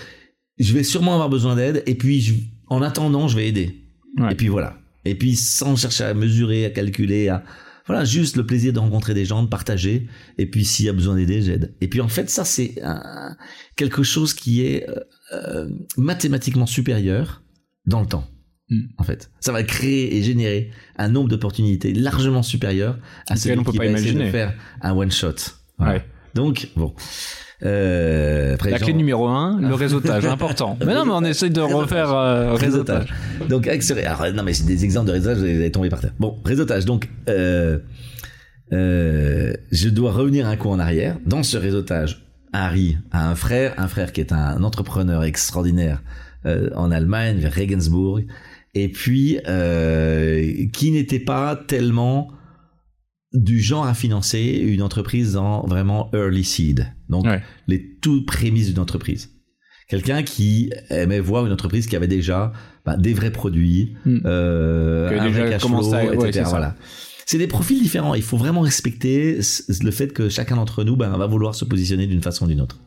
[0.62, 2.34] je vais sûrement avoir besoin d'aide et puis je,
[2.68, 3.84] en attendant je vais aider
[4.18, 4.32] ouais.
[4.32, 7.44] et puis voilà et puis sans chercher à mesurer à calculer à
[7.86, 10.92] voilà juste le plaisir de rencontrer des gens de partager et puis s'il y a
[10.92, 12.76] besoin d'aider j'aide et puis en fait ça c'est
[13.76, 14.86] quelque chose qui est
[15.32, 17.42] euh, mathématiquement supérieur
[17.86, 18.28] dans le temps
[18.70, 18.82] mm.
[18.98, 22.98] en fait ça va créer et générer un nombre d'opportunités largement supérieur
[23.28, 25.34] à celui qui va essayer de faire un one shot
[25.78, 25.94] voilà.
[25.94, 26.04] ouais.
[26.34, 26.94] donc bon
[27.64, 30.76] euh, la clé numéro un, le réseautage, important.
[30.84, 33.12] mais non, mais on essaye de refaire euh, réseautage.
[33.38, 33.48] réseautage.
[33.48, 33.68] Donc,
[34.06, 36.12] alors, non, mais c'est des exemples de réseautage, vous allez tomber par terre.
[36.18, 36.84] Bon, réseautage.
[36.84, 37.78] Donc, euh,
[38.72, 41.18] euh, je dois revenir un coup en arrière.
[41.26, 46.02] Dans ce réseautage, Harry a un frère, un frère qui est un entrepreneur extraordinaire
[46.46, 48.24] euh, en Allemagne, vers Regensburg,
[48.74, 52.28] et puis euh, qui n'était pas tellement
[53.34, 57.42] du genre à financer une entreprise dans vraiment early seed, donc Ouais.
[57.68, 59.30] les toutes prémices d'une entreprise.
[59.88, 62.52] Quelqu'un qui aimait voir une entreprise qui avait déjà
[62.86, 64.18] bah, des vrais produits, Mm.
[64.24, 66.44] euh, un déjà vrai cash commencé flow, à- etc.
[66.48, 66.74] voilà.
[67.26, 68.14] C'est des profils différents.
[68.14, 69.38] Il faut vraiment respecter
[69.82, 72.60] le fait que chacun d'entre nous ben, va vouloir se positionner d'une façon ou d'une
[72.60, 72.80] autre.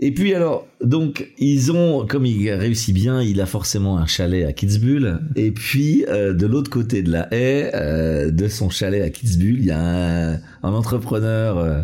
[0.00, 4.44] Et puis alors, donc ils ont, comme il réussit bien, il a forcément un chalet
[4.46, 5.18] à Kitzbühel.
[5.34, 9.58] Et puis euh, de l'autre côté de la haie, euh, de son chalet à Kitzbühel,
[9.58, 11.82] il y a un, un entrepreneur euh,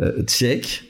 [0.00, 0.84] euh, tchèque.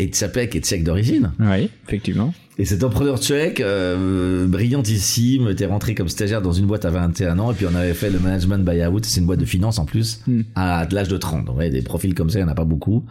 [0.00, 1.32] Et Tchapek est tchèque d'origine.
[1.40, 2.32] Oui, effectivement.
[2.56, 7.36] Et cet entrepreneur tchèque, euh, brillantissime, était rentré comme stagiaire dans une boîte à 21
[7.40, 9.86] ans, et puis on avait fait le management buyout, c'est une boîte de finance en
[9.86, 10.42] plus, Hmm.
[10.54, 11.46] à l'âge de 30.
[11.46, 13.04] Donc, ouais, des profils comme ça, il n'y en a pas beaucoup.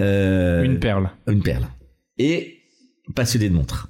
[0.00, 1.08] Euh, Une perle.
[1.28, 1.66] une perle.
[2.18, 2.58] Et
[3.14, 3.88] passionné de montres.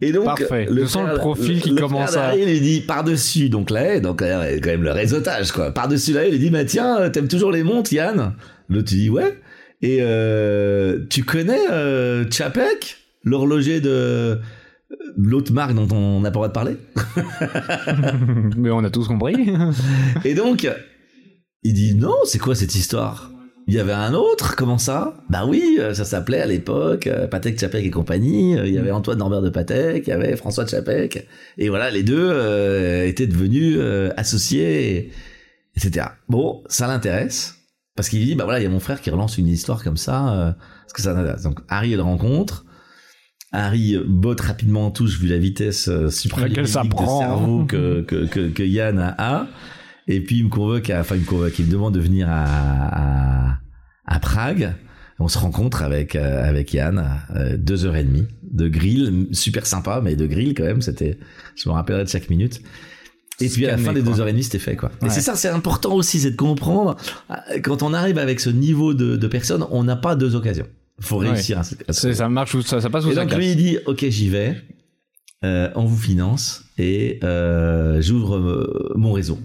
[0.00, 0.66] Et donc, Parfait.
[0.68, 4.48] Je sens le profil qui le commence à- lui dit par-dessus, donc là, donc là,
[4.58, 5.70] quand même le réseautage, quoi.
[5.70, 8.34] Par-dessus là, il lui dit, bah tiens, t'aimes toujours les montres, Yann?
[8.68, 9.38] L'autre, tu dis, ouais.
[9.80, 14.40] Et euh, tu connais euh, Chapek, l'horloger de
[15.16, 16.76] l'autre marque dont on n'a pas le droit de parler?
[18.56, 19.34] Mais on a tous compris.
[20.24, 20.68] Et donc,
[21.62, 23.31] il dit non, c'est quoi cette histoire?
[23.68, 25.14] Il y avait un autre, comment ça?
[25.30, 28.58] Bah oui, euh, ça s'appelait à l'époque euh, Patek Chapek et compagnie.
[28.58, 31.26] Euh, Il y avait Antoine Norbert de Patek, il y avait François Chapek.
[31.58, 35.12] Et voilà, les deux euh, étaient devenus euh, associés, et-
[35.76, 36.06] etc.
[36.28, 37.54] Bon, ça l'intéresse.
[37.94, 39.96] Parce qu'il dit, bah voilà, il y a mon frère qui relance une histoire comme
[39.98, 40.32] ça.
[40.34, 41.42] euh, parce que ça l'intéresse.
[41.42, 42.64] Donc Harry le rencontre.
[43.52, 48.48] Harry botte rapidement en touche vu la vitesse euh, supralimitique de cerveau que, que, que,
[48.48, 49.46] que Yann a.
[50.08, 52.28] Et puis il me convoque, à, enfin il me convoque, il me demande de venir
[52.28, 53.58] à, à,
[54.06, 54.74] à Prague.
[55.18, 59.66] On se rencontre avec euh, avec Yann, euh, deux heures et demie de grill, super
[59.66, 60.82] sympa, mais de grill quand même.
[60.82, 61.18] C'était,
[61.54, 62.60] je me rappellerai de chaque minute.
[63.40, 64.12] Et puis à la fin des quoi.
[64.12, 64.90] deux heures et demie, c'était fait quoi.
[65.04, 66.96] Et c'est ça, c'est important aussi, c'est de comprendre
[67.30, 70.66] euh, quand on arrive avec ce niveau de, de personnes, on n'a pas deux occasions.
[71.00, 71.30] Faut Ouais.
[71.30, 73.78] réussir à, ça marche ou ça, ça passe ou et ça donc lui il dit
[73.86, 74.56] ok j'y vais,
[75.44, 79.38] euh, on vous finance et euh, j'ouvre euh, mon réseau.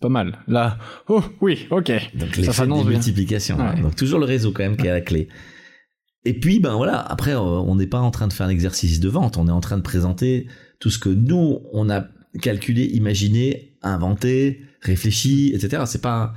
[0.00, 0.38] Pas mal.
[0.48, 1.90] Là, oh oui, ok.
[2.14, 2.98] Donc Ça des bien.
[2.98, 3.58] multiplications.
[3.58, 3.80] hein.
[3.80, 5.28] Donc toujours le réseau quand même qui est à la clé.
[6.24, 9.00] Et puis ben voilà, après euh, on n'est pas en train de faire un exercice
[9.00, 10.48] de vente, on est en train de présenter
[10.80, 12.04] tout ce que nous on a
[12.42, 15.84] calculé, imaginé, inventé, réfléchi, etc.
[15.86, 16.34] C'est pas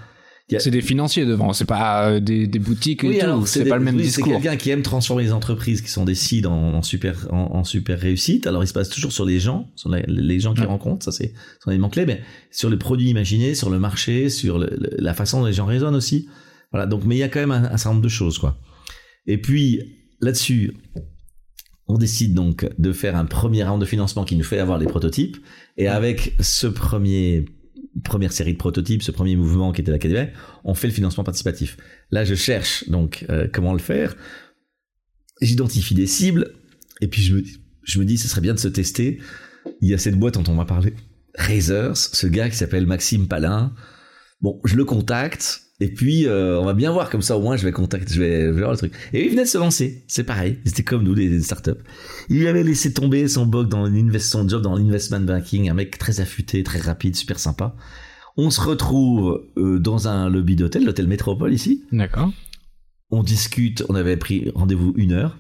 [0.55, 3.45] a- C'est des financiers devant, c'est pas euh, des, des boutiques et tout.
[3.45, 4.33] C'est des- pas le même oui, C'est discours.
[4.33, 7.63] quelqu'un qui aime transformer les entreprises qui sont des seeds en, en super en, en
[7.63, 8.47] super réussite.
[8.47, 10.69] Alors il se passe toujours sur les gens, sur la- les gens qu'il Ouais.
[10.69, 11.33] rencontre, ça c'est
[11.63, 15.41] son élément clé, mais sur le produit imaginé, sur le marché, sur le- la façon
[15.41, 16.27] dont les gens raisonnent aussi.
[16.71, 16.85] Voilà.
[16.87, 18.57] Donc mais il y a quand même un, un certain nombre de choses quoi.
[19.27, 19.81] Et puis
[20.21, 20.73] là-dessus,
[21.87, 24.85] on décide donc de faire un premier round de financement qui nous fait avoir les
[24.85, 25.37] prototypes.
[25.77, 27.45] Et avec ce premier
[28.03, 30.29] première série de prototypes, ce premier mouvement qui était l'Académie,
[30.63, 31.77] on fait le financement participatif.
[32.11, 34.15] Là, je cherche donc euh, comment le faire.
[35.41, 36.53] J'identifie des cibles
[37.01, 37.43] et puis je me,
[37.83, 39.19] je me dis, ce serait bien de se tester.
[39.81, 40.93] Il y a cette boîte dont on m'a parlé,
[41.35, 43.73] Razers, ce gars qui s'appelle Maxime Palin.
[44.41, 47.55] Bon, je le contacte et puis euh, on va bien voir comme ça au moins
[47.55, 48.93] je vais contacter, je vais, je vais voir le truc.
[49.13, 51.81] Et il venait de se lancer, c'est pareil, c'était comme nous les, les startups.
[52.29, 56.19] Il avait laissé tomber son bug dans son job dans l'investment banking, un mec très
[56.21, 57.75] affûté, très rapide, super sympa.
[58.37, 61.83] On se retrouve euh, dans un lobby d'hôtel, l'hôtel Métropole ici.
[61.91, 62.31] D'accord.
[63.11, 65.37] On discute, on avait pris rendez-vous une heure.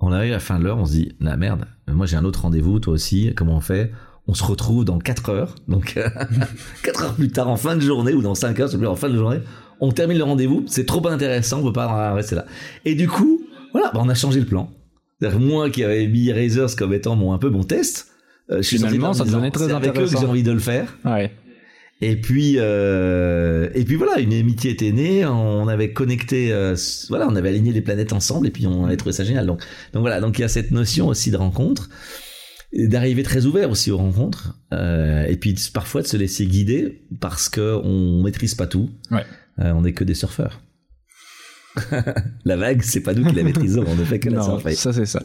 [0.00, 2.24] On arrive à la fin de l'heure, on se dit, la merde, moi j'ai un
[2.24, 3.92] autre rendez-vous, toi aussi, comment on fait?
[4.28, 5.98] On se retrouve dans 4 heures, donc
[6.82, 9.16] 4 heures plus tard, en fin de journée, ou dans 5 heures, en fin de
[9.16, 9.40] journée,
[9.80, 12.44] on termine le rendez-vous, c'est trop intéressant, on peut pas rester là.
[12.84, 13.40] Et du coup,
[13.72, 14.70] voilà, bah, on a changé le plan.
[15.20, 18.08] C'est-à-dire, moi qui avais mis Razors comme étant mon, un peu mon test,
[18.50, 20.20] euh, je suis Finalement, ça devenait très intéressant.
[20.20, 20.96] j'ai envie de le faire.
[21.04, 21.32] Ouais.
[22.00, 25.26] Et puis, euh, et puis voilà, une amitié était née.
[25.26, 26.76] On avait connecté, euh,
[27.08, 29.46] voilà, on avait aligné les planètes ensemble, et puis on avait trouvé ça génial.
[29.46, 29.60] Donc,
[29.92, 31.88] donc voilà, donc il y a cette notion aussi de rencontre,
[32.72, 37.48] d'arriver très ouvert aussi aux rencontres, euh, et puis parfois de se laisser guider parce
[37.48, 38.90] que on maîtrise pas tout.
[39.10, 39.24] Ouais.
[39.60, 40.60] Euh, on n'est que des surfeurs.
[42.44, 44.72] la vague, c'est pas nous qui la maîtrisons, on ne fait que la surfer.
[44.74, 45.22] ça c'est ça.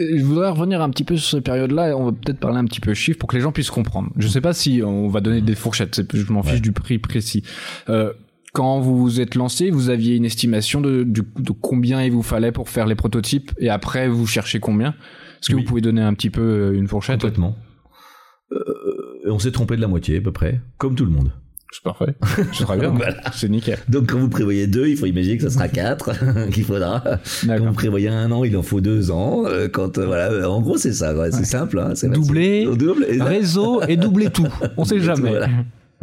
[0.00, 2.58] Euh, Je voudrais revenir un petit peu sur cette période-là et on va peut-être parler
[2.58, 4.10] un petit peu chiffres pour que les gens puissent comprendre.
[4.16, 6.60] Je sais pas si on va donner des fourchettes, je m'en fiche Ouais.
[6.60, 7.44] du prix précis.
[7.88, 8.12] Euh,
[8.52, 12.52] quand vous vous êtes lancé, vous aviez une estimation de, de combien il vous fallait
[12.52, 14.94] pour faire les prototypes et après vous cherchez combien?
[15.42, 15.62] Est-ce que Oui.
[15.62, 17.56] vous pouvez donner un petit peu euh, une fourchette Complètement.
[18.52, 18.56] Euh,
[19.26, 21.32] et on s'est trompé de la moitié à peu près, comme tout le monde.
[21.72, 22.14] C'est parfait.
[22.52, 22.90] C'est très bien.
[22.90, 23.16] Voilà.
[23.32, 23.78] C'est nickel.
[23.88, 26.12] Donc quand vous prévoyez deux, il faut imaginer que ça sera quatre
[26.50, 27.02] qu'il faudra.
[27.46, 29.44] Quand vous prévoyez un an, il en faut deux ans.
[29.46, 31.14] Euh, Quand euh, voilà, en gros c'est ça.
[31.30, 31.78] C'est simple.
[31.78, 33.06] Hein, Doubler, On double.
[33.08, 34.46] Et, réseau et doubler tout.
[34.76, 35.30] On sait jamais.
[35.30, 35.48] Voilà.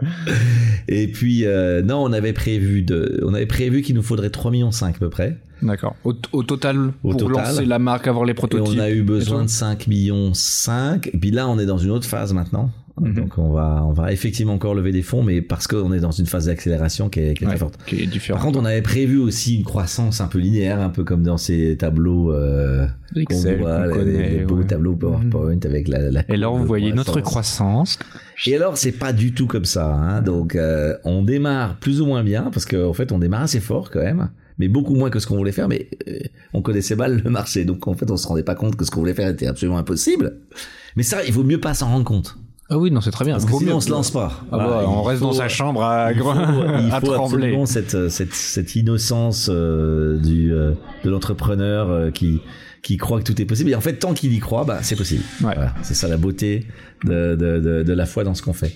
[0.87, 4.51] et puis euh, non, on avait prévu de, on avait prévu qu'il nous faudrait 3
[4.51, 5.37] millions 5 à peu près.
[5.61, 5.95] D'accord.
[6.05, 7.43] Au, au total, Au pour total.
[7.45, 8.75] lancer la marque, avoir les Et prototypes.
[8.77, 11.09] on a eu besoin de 5 millions 5.
[11.13, 12.71] Et puis là, on est dans une autre phase maintenant.
[13.01, 13.13] Mhm.
[13.13, 16.11] Donc on va, on va effectivement encore lever des fonds, mais parce qu'on est dans
[16.11, 17.79] une phase d'accélération qui est, qui est Ouais, très forte.
[17.85, 18.37] qui est différent.
[18.37, 21.37] Par contre, on avait prévu aussi une croissance un peu linéaire, un peu comme dans
[21.37, 24.65] ces tableaux euh, qu'on Excel, voit, les, connaît, les beaux ouais.
[24.67, 27.97] tableaux PowerPoint avec la, la Et là, vous voyez notre croissance.
[28.45, 29.87] Et alors, c'est pas du tout comme ça.
[29.93, 30.21] Hein.
[30.21, 33.89] Donc, euh, on démarre plus ou moins bien parce qu'en fait, on démarre assez fort
[33.91, 35.67] quand même, mais beaucoup moins que ce qu'on voulait faire.
[35.67, 36.19] Mais euh,
[36.53, 38.91] on connaissait mal le marché, donc en fait, on se rendait pas compte que ce
[38.91, 40.37] qu'on voulait faire était absolument impossible.
[40.95, 42.37] Mais ça, il vaut mieux pas s'en rendre compte.
[42.71, 43.33] Ah oui, non, c'est très bien.
[43.33, 44.31] Parce que sinon, on se lance pas.
[44.51, 46.39] Ah bah, on reste faut- dans sa chambre à, il faut, il
[46.91, 47.47] à faut trembler.
[47.47, 52.41] absolument cette, cette, cette innocence euh, du, euh, de l'entrepreneur euh, qui,
[52.83, 53.71] qui croit que tout est possible.
[53.71, 55.23] Et en fait, tant qu'il y croit, bah, c'est possible.
[55.41, 55.53] Ouais.
[55.55, 56.67] Voilà, c'est ça la beauté
[57.05, 58.75] de, de, de, de la foi dans ce qu'on fait.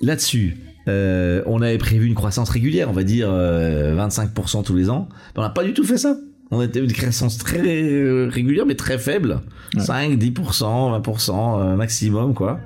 [0.00, 4.90] Là-dessus, euh, on avait prévu une croissance régulière, on va dire euh, 25% tous les
[4.90, 5.08] ans.
[5.34, 6.16] On n'a pas du tout fait ça.
[6.52, 9.40] On était une croissance très euh, régulière, mais très faible.
[9.74, 9.80] Ouais.
[9.82, 11.32] 5, 10%, 20%
[11.72, 12.60] euh, maximum, quoi.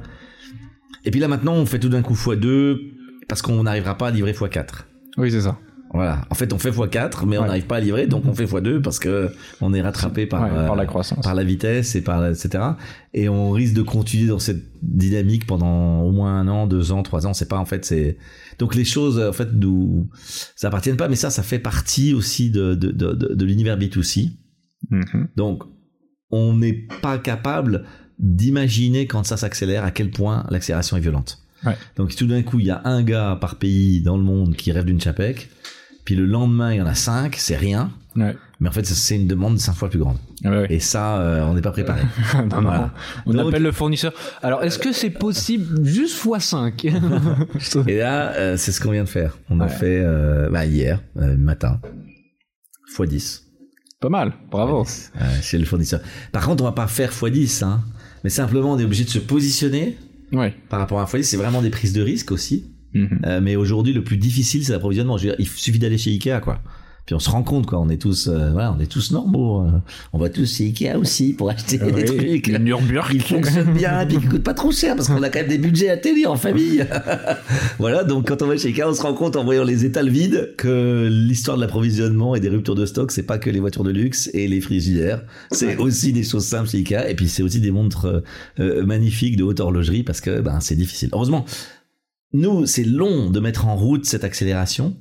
[1.09, 2.77] Et puis là, maintenant, on fait tout d'un coup x2
[3.29, 4.85] parce qu'on n'arrivera pas à livrer x4.
[5.17, 5.59] Oui, c'est ça.
[5.95, 6.21] Voilà.
[6.29, 8.83] En fait, on fait x4, mais on n'arrive pas à livrer, donc on fait x2
[8.83, 9.31] parce que
[9.63, 11.25] on est rattrapé par, Ouais, par la euh, croissance.
[11.25, 12.63] par la vitesse et par la- etc.
[13.15, 17.03] Et on risque de continuer dans cette dynamique pendant au moins un an, deux ans,
[17.03, 17.33] trois ans.
[17.33, 18.19] C'est pas en fait c'est
[18.59, 20.11] donc les choses en fait d'où
[20.57, 23.79] ça appartiennent pas, mais ça ça fait partie aussi de de de, de, de l'univers
[23.79, 24.33] B2C.
[24.91, 25.29] Mhm.
[25.37, 25.63] Donc
[26.31, 27.87] on n'est pas capable
[28.19, 31.39] d'imaginer quand ça s'accélère à quel point l'accélération est violente.
[31.65, 31.77] Ouais.
[31.97, 34.71] Donc tout d'un coup il y a un gars par pays dans le monde qui
[34.73, 35.49] rêve d'une chapec,
[36.05, 37.91] puis le lendemain il y en a cinq, c'est rien.
[38.17, 38.37] Ouais.
[38.59, 40.17] Mais en fait, c'est une demande cinq fois plus grande.
[40.45, 40.67] Ah ouais.
[40.71, 42.01] Et ça, euh, on n'est pas préparé.
[42.35, 42.61] Non, non.
[42.63, 42.95] Voilà.
[43.27, 44.13] On Donc- appelle le fournisseur.
[44.43, 49.09] Alors, est-ce que c'est possible juste x5 Et là, euh, c'est ce qu'on vient de
[49.09, 49.39] faire.
[49.51, 49.71] On a Ouais.
[49.71, 51.81] fait euh, bah, hier matin
[52.99, 53.45] x 10
[54.01, 54.85] Pas mal, bravo.
[55.41, 56.01] chez le fournisseur.
[56.33, 57.85] Par contre, on va pas faire x 10 hein,
[58.25, 59.97] mais simplement on est obligé de se positionner
[60.33, 60.55] Ouais.
[60.69, 62.65] par rapport à un 10 C'est vraiment des prises de risque aussi.
[62.95, 63.21] Mhm.
[63.27, 65.17] Euh, mais aujourd'hui, le plus difficile, c'est l'approvisionnement.
[65.39, 66.61] Il suffit d'aller chez Ikea, quoi.
[67.09, 67.81] Puis on se rend compte, quoi.
[67.81, 69.63] On est tous, euh, voilà, on est tous normaux.
[69.63, 69.71] euh.
[70.13, 72.49] On va tous chez Ikea aussi pour acheter des trucs.
[72.49, 73.23] le Nürburgring.
[73.23, 75.49] qui fonctionne bien et puis qui coûte pas trop cher parce qu'on a quand même
[75.49, 76.87] des budgets à télé en famille.
[77.79, 80.11] voilà, donc quand on va chez Ikea, on se rend compte en voyant les étals
[80.11, 83.85] vides que l'histoire de l'approvisionnement et des ruptures de stock, c'est pas que les voitures
[83.85, 87.43] de luxe et les frigidaires, c'est aussi des choses simples chez Ikea et puis c'est
[87.43, 88.21] aussi des montres euh,
[88.61, 91.09] euh, magnifiques de haute horlogerie parce que ben c'est difficile.
[91.15, 91.47] Heureusement,
[92.35, 94.95] nous, c'est long de mettre en route cette accélération.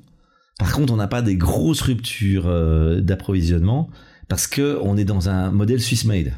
[0.59, 3.89] Par contre, on n'a pas des grosses ruptures euh, d'approvisionnement
[4.27, 6.33] parce que on est dans un modèle Swiss made.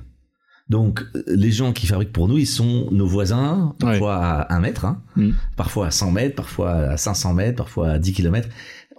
[0.68, 4.86] Donc, les gens qui fabriquent pour nous, ils sont nos voisins, parfois à 1 mètre,
[4.86, 5.32] hein, Mm.
[5.58, 8.50] parfois à 100 mètres, parfois à 500 mètres, parfois à 10 kilomètres.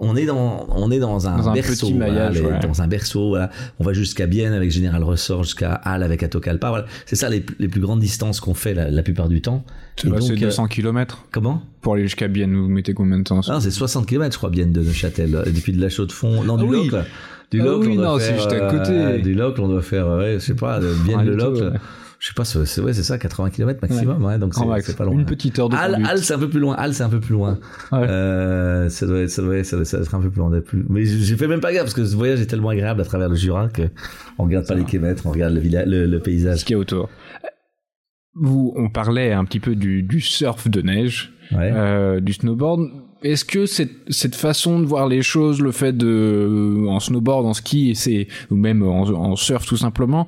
[0.03, 2.59] On est dans, on est dans un, Dans un berceau, petit maillage, ouais.
[2.61, 3.29] dans un berceau.
[3.29, 3.51] Voilà.
[3.79, 6.71] On va jusqu'à Bienne avec Général Ressort, jusqu'à Halle avec Atocalpa.
[6.71, 6.87] Voilà.
[7.05, 9.63] C'est ça les, les plus grandes distances qu'on fait la, la plupart du temps.
[9.97, 11.27] C'est Et bah, c'est donc, euh, 200 km.
[11.33, 11.63] Comment?
[11.83, 13.41] Pour aller jusqu'à Bienne, vous mettez combien de temps?
[13.47, 15.43] Ah, non, c'est 60 km, je crois, Bienne de Neuchâtel.
[15.55, 16.85] Depuis de la Chaux-de-Fonds, non, du Ah oui.
[16.89, 17.05] Locle.
[17.51, 18.91] Du Ah Locle, oui, on doit non, faire, juste à côté.
[18.93, 21.63] euh, du Locle, on doit faire, ouais, je sais pas, de Bienne Ah, tout, Locle.
[21.65, 21.79] ouais.
[22.21, 24.53] Je sais pas, c'est ouais, c'est ça, 80 km maximum, ouais, donc
[24.85, 25.15] c'est pas loin.
[25.15, 26.07] Une petite heure de conduite.
[26.07, 26.75] Halle, c'est un peu plus loin.
[26.77, 27.59] Halle, c'est un peu plus loin.
[27.93, 27.99] Ouais.
[28.07, 30.61] Euh, ça doit être, ça doit être, ça doit, être un peu plus loin.
[30.61, 30.85] Plus...
[30.91, 33.31] Mais j'ai fait même pas gaffe parce que ce voyage est tellement agréable à travers
[33.31, 33.85] le Jura que
[34.39, 36.59] on regarde pas les kilomètres, on regarde le, villa- le, le paysage.
[36.59, 37.09] ce qui est autour.
[38.35, 41.73] Vous, on parlait un petit peu du, du surf de neige, Ouais.
[41.75, 42.83] euh, du snowboard.
[43.23, 47.55] Est-ce que cette, cette façon de voir les choses, le fait de en snowboard, en
[47.55, 50.27] ski, c'est ou même en, en surf tout simplement,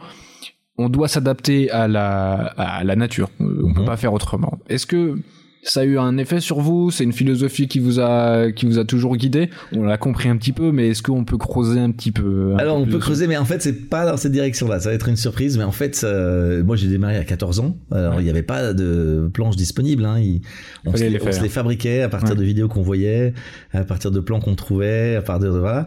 [0.78, 3.28] on doit s'adapter à la à la nature.
[3.40, 3.86] On peut Mhm.
[3.86, 4.58] pas faire autrement.
[4.68, 5.18] Est-ce que
[5.64, 8.78] ça a eu un effet sur vous C'est une philosophie qui vous a qui vous
[8.78, 11.90] a toujours guidé On l'a compris un petit peu, mais est-ce qu'on peut creuser un
[11.92, 14.32] petit peu un Alors peu on peut creuser, mais en fait c'est pas dans cette
[14.32, 14.80] direction-là.
[14.80, 17.76] Ça va être une surprise, mais en fait, euh, moi j'ai démarré à 14 ans.
[17.92, 20.04] Alors il n'y avait pas de planches disponibles.
[20.04, 20.18] Hein.
[20.18, 20.42] Il-
[20.84, 21.34] on, se, les on faire.
[21.34, 22.40] se les fabriquait à partir Ouais.
[22.40, 23.32] de vidéos qu'on voyait,
[23.72, 25.86] à partir de plans qu'on trouvait, à partir de voilà.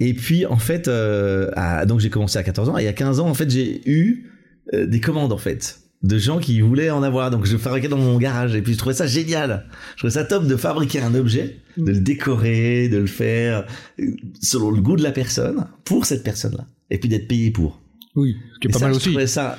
[0.00, 3.20] Et puis en fait, euh, à- donc j'ai commencé à 14 ans et à 15
[3.20, 4.30] ans en fait j'ai eu
[4.74, 7.30] euh, des commandes en fait de gens qui voulaient en avoir.
[7.32, 9.66] Donc je fabriquais dans mon garage et puis je trouvais ça génial.
[9.94, 13.66] Je trouvais ça top de fabriquer un objet, de le décorer, de le faire
[13.98, 14.04] euh,
[14.40, 17.80] selon le goût de la personne pour cette personne-là et puis d'être payé pour.
[18.14, 19.08] Oui, ce qui est Et pas ça, mal je aussi.
[19.10, 19.58] trouvais ça.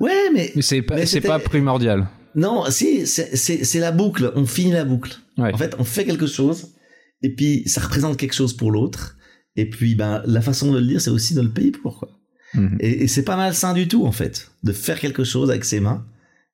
[0.00, 2.08] Ouais, mais Mais c'est pas c'est pas primordial.
[2.34, 4.32] Non, si, c'est c'est- c'est la boucle.
[4.36, 5.18] On finit la boucle.
[5.36, 5.52] Ouais.
[5.52, 6.68] En fait, on fait quelque chose,
[7.22, 9.16] et puis ça représente quelque chose pour l'autre.
[9.56, 12.08] Et puis, ben, la façon de le dire, c'est aussi de le payer pour, quoi.
[12.54, 12.76] Mhm.
[12.80, 15.80] Et, et c'est pas malsain du tout, en fait, de faire quelque chose avec ses
[15.80, 16.04] mains,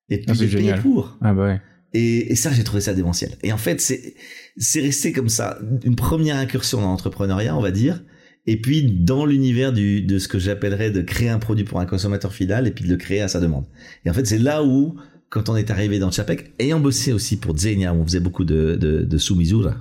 [0.09, 1.19] et puis Ah, de c'est payer pour.
[1.21, 1.61] Ah bah ouais.
[1.95, 3.33] Et, et ça, j'ai trouvé ça démentiel.
[3.43, 4.15] Et en fait, c'est
[4.57, 8.03] c'est resté comme ça, une première incursion dans l'entrepreneuriat, on va dire.
[8.47, 11.87] Et puis dans l'univers du de ce que j'appellerais de créer un produit pour un
[11.87, 13.65] consommateur final et puis de le créer à sa demande.
[14.05, 14.97] Et en fait, c'est là où,
[15.29, 18.45] quand on est arrivé dans Chapek, ayant bossé aussi pour Zenia, où on faisait beaucoup
[18.45, 19.75] de de, de sous mesure,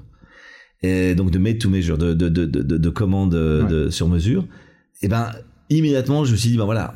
[0.81, 4.07] et donc de made to measure, de de de de, de, de commandes de, sur
[4.09, 4.45] mesure.
[5.01, 5.31] Et ben
[5.69, 6.93] immédiatement, je me suis dit ben voilà,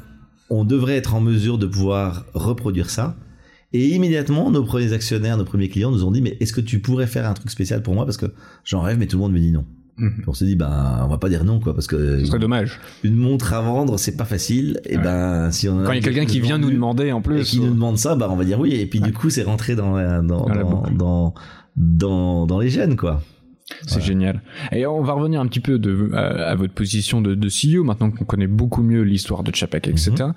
[0.49, 3.15] on devrait être en mesure de pouvoir reproduire ça.
[3.73, 6.79] Et immédiatement, nos premiers actionnaires, nos premiers clients nous ont dit, mais est-ce que tu
[6.79, 8.03] pourrais faire un truc spécial pour moi?
[8.05, 8.25] Parce que
[8.65, 9.63] j'en rêve, mais tout le monde me dit non.
[9.97, 10.23] Mhm.
[10.27, 12.79] On se dit, ben, on va pas dire non, quoi, parce que Ce serait dommage.
[13.03, 14.81] une montre à vendre, c'est pas facile.
[14.85, 15.03] Et Ouais.
[15.03, 17.23] ben, si on a Quand il y a quelqu'un qui vient nous demander en et
[17.23, 17.49] plus.
[17.49, 18.73] qui nous demande ça, bah, on va dire oui.
[18.73, 19.07] Et puis Ouais.
[19.07, 20.45] du coup, c'est rentré dans, la- dans,
[20.97, 21.33] Dans
[21.77, 23.21] dans, dans, les gènes, quoi.
[23.81, 24.05] C'est Voilà.
[24.05, 24.41] génial.
[24.71, 27.83] Et on va revenir un petit peu de, à, à votre position de, de CEO,
[27.83, 30.11] maintenant qu'on connaît beaucoup mieux l'histoire de Chapek, etc.
[30.19, 30.33] Mhm.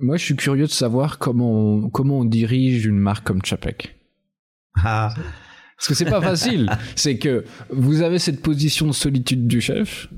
[0.00, 3.96] Moi, je suis curieux de savoir comment on, comment on dirige une marque comme Chapek.
[4.84, 5.14] Ah,
[5.76, 6.68] Parce que c'est pas facile.
[6.96, 10.08] c'est que vous avez cette position de solitude du chef.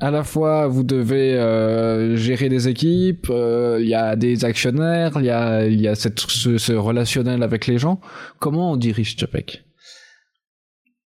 [0.00, 5.12] À la fois, vous devez euh, gérer des équipes, euh, il y a des actionnaires,
[5.16, 8.00] il y a, y a cette, ce, ce relationnel avec les gens.
[8.38, 9.64] Comment on dirige Chapek?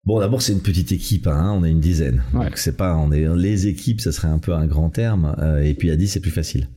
[0.05, 2.23] Bon, d'abord, c'est une petite équipe, hein, on est une dizaine.
[2.33, 2.47] Ouais.
[2.47, 5.63] Donc, c'est pas, on est, les équipes, ça serait un peu un grand terme, euh,
[5.63, 6.69] et puis à 10, c'est plus facile.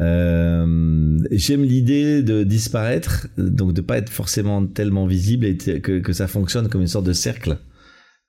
[0.00, 6.12] Euh, j'aime l'idée de disparaître, donc de pas être forcément tellement visible et que, que
[6.12, 7.58] ça fonctionne comme une sorte de cercle,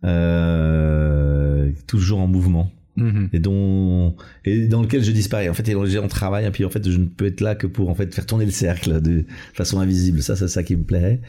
[0.05, 3.29] euh, toujours en mouvement Mhm.
[3.31, 6.49] et dont et dans lequel je disparais en fait et dont les gens travaillent et
[6.49, 8.49] puis en fait je ne peux être là que pour en fait faire tourner le
[8.51, 11.21] cercle de façon invisible ça c'est ça qui me plairait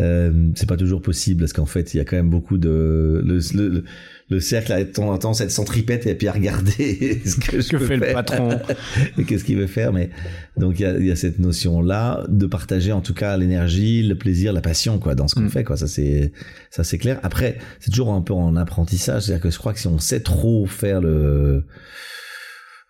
[0.00, 3.22] euh, c'est pas toujours possible parce qu'en fait il y a quand même beaucoup de
[3.24, 3.84] le, le,
[4.28, 7.76] le cercle a tendance à être centripète et puis à regarder ce que je Que
[7.76, 8.58] peux fait le patron.
[9.18, 10.10] Et qu'est-ce qu'il veut faire mais
[10.56, 14.02] donc il y a, y a cette notion là de partager en tout cas l'énergie
[14.02, 15.50] le plaisir la passion quoi dans ce qu'on Mm.
[15.50, 15.76] fait quoi.
[15.76, 16.32] Ça c'est
[16.70, 17.20] ça c'est clair.
[17.22, 19.22] Après c'est toujours un peu en apprentissage.
[19.24, 21.64] C'est à dire que je crois que si on sait trop faire le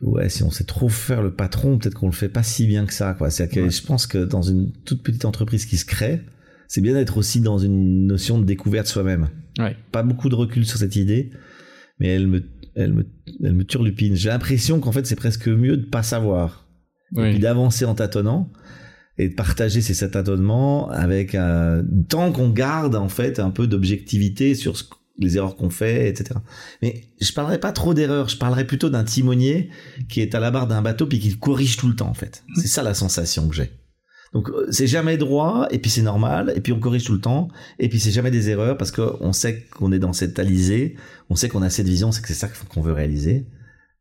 [0.01, 2.87] ouais si on sait trop faire le patron peut-être qu'on le fait pas si bien
[2.87, 3.29] que ça quoi.
[3.31, 3.71] C'est que Ouais.
[3.71, 6.21] je pense que dans une toute petite entreprise qui se crée
[6.75, 9.29] c'est bien d'être aussi dans une notion de découverte soi-même
[9.61, 9.77] Ouais.
[9.93, 11.31] pas beaucoup de recul sur cette idée,
[12.01, 12.43] mais elle me,
[12.75, 13.07] elle me,
[13.45, 14.17] elle me turlupine.
[14.17, 16.69] J'ai l'impression qu'en fait, c'est presque mieux de pas savoir.
[17.17, 18.51] Et puis d'avancer en tâtonnant
[19.19, 24.57] et de partager ces tâtonnements avec un, tant qu'on garde, en fait, un peu d'objectivité
[24.57, 24.83] sur ce-
[25.21, 26.41] les erreurs qu'on fait, etc.
[26.83, 29.71] Mais je parlerai pas trop d'erreurs, je parlerai plutôt d'un timonier
[30.09, 32.43] qui est à la barre d'un bateau puis qui corrige tout le temps, en fait.
[32.57, 33.71] C'est ça la sensation que j'ai.
[34.35, 37.21] Donc euh, c'est jamais droit et puis c'est normal et puis on corrige tout le
[37.21, 40.97] temps et puis c'est jamais des erreurs parce qu'on sait qu'on est dans cette alizée,
[41.31, 43.47] on sait qu'on a cette vision, c'est que c'est ça qu'on veut réaliser.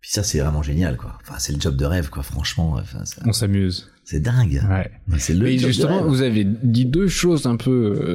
[0.01, 1.17] Puis ça c'est vraiment génial quoi.
[1.21, 2.77] Enfin c'est le job de rêve quoi franchement.
[2.81, 3.89] Enfin, ça- On s'amuse.
[4.03, 4.61] c'est dingue.
[4.69, 4.91] Ouais.
[5.17, 7.71] C'est le Mais justement, vous avez dit deux choses un peu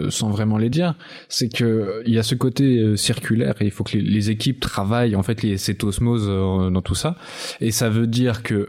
[0.06, 0.96] euh, sans vraiment les dire.
[1.30, 4.02] C'est que euh, il y a ce côté euh, circulaire et il faut que les,
[4.02, 7.16] les équipes travaillent en fait les, cette osmose euh, dans tout ça.
[7.62, 8.68] Et ça veut dire que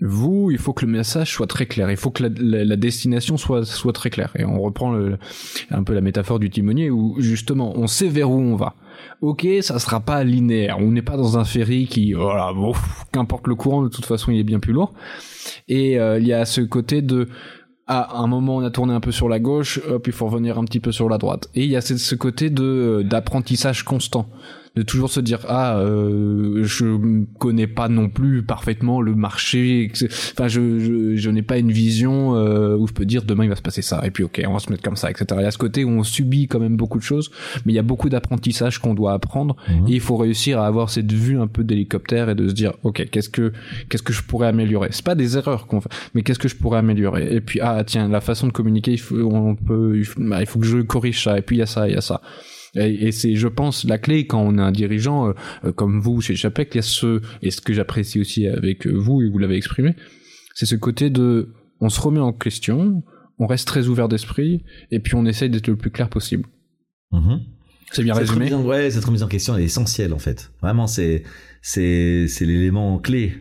[0.00, 1.90] vous, il faut que le message soit très clair.
[1.90, 4.32] Il faut que la, la- la destination soit soit très claire.
[4.38, 5.18] Et on reprend le,
[5.70, 8.74] un peu la métaphore du timonier où justement on sait vers où on va.
[9.20, 10.78] Ok, ça sera pas linéaire.
[10.78, 12.72] On n'est pas dans un ferry qui, voilà, bon,
[13.12, 14.92] qu'importe le courant, de toute façon, il est bien plus lourd.
[15.68, 17.28] Et euh, il y a ce côté de
[17.86, 20.58] à un moment on a tourné un peu sur la gauche, hop il faut revenir
[20.58, 21.48] un petit peu sur la droite.
[21.56, 24.28] Et il y a ce, ce côté de d'apprentissage constant,
[24.76, 29.90] de toujours se dire ah euh, je connais pas non plus parfaitement le marché,
[30.32, 33.50] enfin je je, je n'ai pas une vision euh, où je peux dire demain il
[33.50, 35.26] va se passer ça et puis ok on va se mettre comme ça etc.
[35.38, 37.30] Il y a ce côté où on subit quand même beaucoup de choses,
[37.64, 39.88] mais il y a beaucoup d'apprentissage qu'on doit apprendre Mhm.
[39.88, 42.72] et il faut réussir à avoir cette vue un peu d'hélicoptère et de se dire
[42.84, 43.52] ok qu'est-ce que
[43.88, 44.88] qu'est-ce que je pourrais améliorer?
[44.92, 47.34] C'est pas des erreurs qu'on fait mais qu'est-ce que je pourrais améliorer?
[47.34, 50.40] Et puis ah tiens la façon de communiquer il faut on peut il faut, bah,
[50.40, 52.00] il faut que je corrige ça et puis il y a ça il y a
[52.00, 52.20] ça
[52.76, 55.32] et, et c'est je pense la clé quand on est un dirigeant euh,
[55.64, 58.86] euh, comme vous chez Chapek il y a ce et ce que j'apprécie aussi avec
[58.86, 59.94] vous et vous l'avez exprimé
[60.54, 63.02] c'est ce côté de on se remet en question
[63.38, 66.44] on reste très ouvert d'esprit et puis on essaye d'être le plus clair possible
[67.12, 67.40] Mhm.
[67.90, 70.52] c'est bien Cette résumé remise en, ouais, cette remise en question est essentielle en fait.
[70.62, 71.24] Vraiment, c'est
[71.60, 73.32] c'est c'est l'élément clé.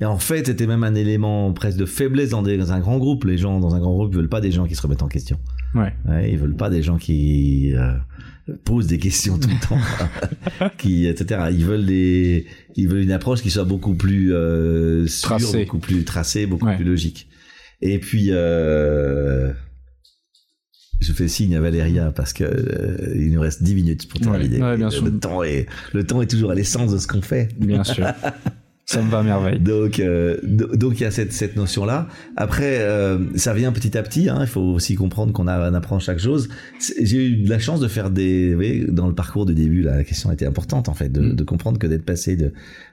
[0.00, 2.98] Et en fait, c'était même un élément presque de faiblesse dans, des, dans un grand
[2.98, 3.24] groupe.
[3.24, 5.38] Les gens dans un grand groupe veulent pas des gens qui se remettent en question.
[5.74, 7.94] ouais Ouais, ils veulent pas des gens qui euh,
[8.64, 11.46] posent des questions tout le temps, qui etc.
[11.50, 15.64] Ils veulent des, ils veulent une approche qui soit beaucoup plus euh, sûre, Tracée.
[15.64, 16.76] beaucoup plus tracée, beaucoup Ouais.
[16.76, 17.28] plus logique.
[17.82, 19.52] Et puis, euh,
[21.00, 24.62] je fais signe à Valéria parce que euh, il nous reste 10 minutes pour terminer.
[24.62, 25.04] Ouais, bien sûr.
[25.04, 27.48] Le temps est le temps est toujours à l'essence de ce qu'on fait.
[27.58, 28.06] Bien sûr.
[28.88, 29.58] Ça me va à merveille.
[29.58, 32.06] Donc, euh, do- donc il y a cette, cette notion-là.
[32.36, 34.28] Après, euh, ça vient petit à petit.
[34.28, 36.48] Hein, il faut aussi comprendre qu'on apprend chaque chose.
[37.02, 39.82] J'ai eu de la chance de faire des, vous voyez, dans le parcours du début,
[39.82, 41.34] là, la question était importante en fait, de, Mm.
[41.34, 42.52] de comprendre que d'être passé de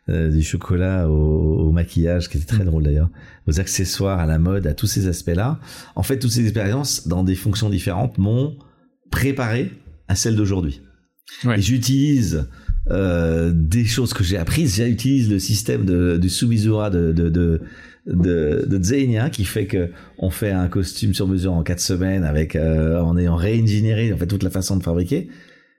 [0.10, 3.10] euh, du chocolat au, au maquillage, qui était très drôle d'ailleurs,
[3.48, 5.60] aux accessoires, à la mode, à tous ces aspects-là.
[5.96, 8.56] En fait, toutes ces expériences dans des fonctions différentes m'ont
[9.12, 9.72] préparé
[10.08, 10.82] à celle d'aujourd'hui.
[11.46, 11.60] Ouais.
[11.60, 12.48] Et j'utilise
[12.90, 14.76] euh, des choses que j'ai apprises.
[14.76, 17.62] J'utilise le système de, du Sumizura de, de, de,
[18.08, 22.24] de, de Zegna qui fait que on fait un costume sur mesure en quatre semaines
[22.24, 25.30] avec euh, en ayant réingénieré en fait toute la façon de fabriquer.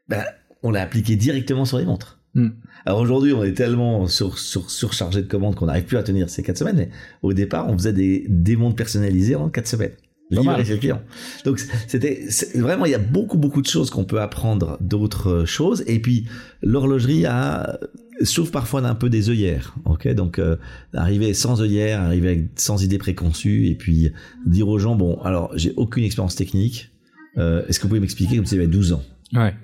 [0.09, 0.25] Ben,
[0.63, 2.21] on l'a appliqué directement sur les montres.
[2.35, 2.49] Hmm.
[2.85, 6.29] Alors aujourd'hui, on est tellement sur, sur, surchargé de commandes qu'on n'arrive plus à tenir
[6.29, 6.77] ces quatre semaines.
[6.77, 6.91] Mais
[7.23, 9.93] au départ, on faisait des, des montres personnalisées en quatre semaines.
[10.31, 10.57] Pas mal.
[10.57, 11.03] Livrées chez le client.
[11.45, 15.85] Donc c'était vraiment il y a beaucoup beaucoup de choses qu'on peut apprendre d'autres choses.
[15.87, 16.27] Et puis
[16.63, 17.79] l'horlogerie a
[18.23, 19.75] souffre parfois d'un peu des œillères.
[19.85, 20.57] Ok, donc euh,
[20.95, 24.13] arriver sans œillères, arriver avec, sans idée préconçue, et puis
[24.47, 26.91] dire aux gens bon alors j'ai aucune expérience technique.
[27.37, 29.03] Euh, Est-ce que vous pouvez m'expliquer comme si j'avais 12 ans?
[29.33, 29.55] Ouais.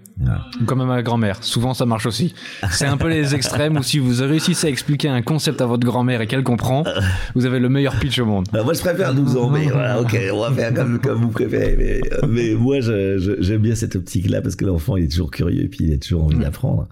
[0.67, 1.43] Comme à ma grand-mère.
[1.43, 2.35] Souvent, ça marche aussi.
[2.71, 5.87] C'est un peu les extrêmes où si vous réussissez à expliquer un concept à votre
[5.87, 6.85] grand-mère et qu'elle comprend,
[7.35, 8.47] vous avez le meilleur pitch au monde.
[8.53, 11.31] Bah, moi, je préfère 12 ans, mais voilà, ok, on va faire comme, comme vous
[11.31, 11.77] préférez.
[11.79, 15.69] Mais, mais moi, j'aime bien cette optique-là parce que l'enfant, il est toujours curieux et
[15.69, 16.89] puis il a toujours envie d'apprendre.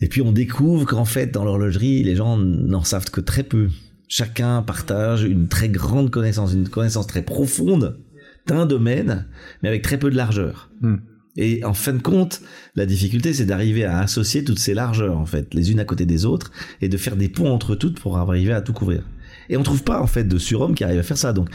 [0.00, 3.68] Et puis, on découvre qu'en fait, dans l'horlogerie, les gens n'en savent que très peu.
[4.06, 7.98] Chacun partage une très grande connaissance, une connaissance très profonde
[8.46, 9.26] d'un domaine,
[9.62, 10.70] mais avec très peu de largeur.
[10.80, 10.96] Hmm.
[11.40, 12.42] Et en fin de compte,
[12.74, 16.04] la difficulté, c'est d'arriver à associer toutes ces largeurs, en fait, les unes à côté
[16.04, 16.50] des autres,
[16.82, 19.04] et de faire des ponts entre toutes pour arriver à tout couvrir.
[19.48, 21.32] Et on trouve pas, en fait, de surhomme qui arrive à faire ça.
[21.32, 21.48] Donc,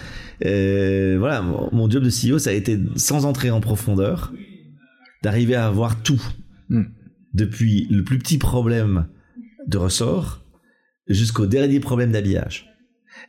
[0.46, 4.32] euh, voilà, mon job de CEO, ça a été, sans entrer en profondeur,
[5.22, 6.24] d'arriver à avoir tout.
[6.70, 6.84] Hmm.
[7.34, 9.08] Depuis le plus petit problème
[9.68, 10.46] de ressort
[11.10, 12.70] jusqu'au dernier problème d'habillage.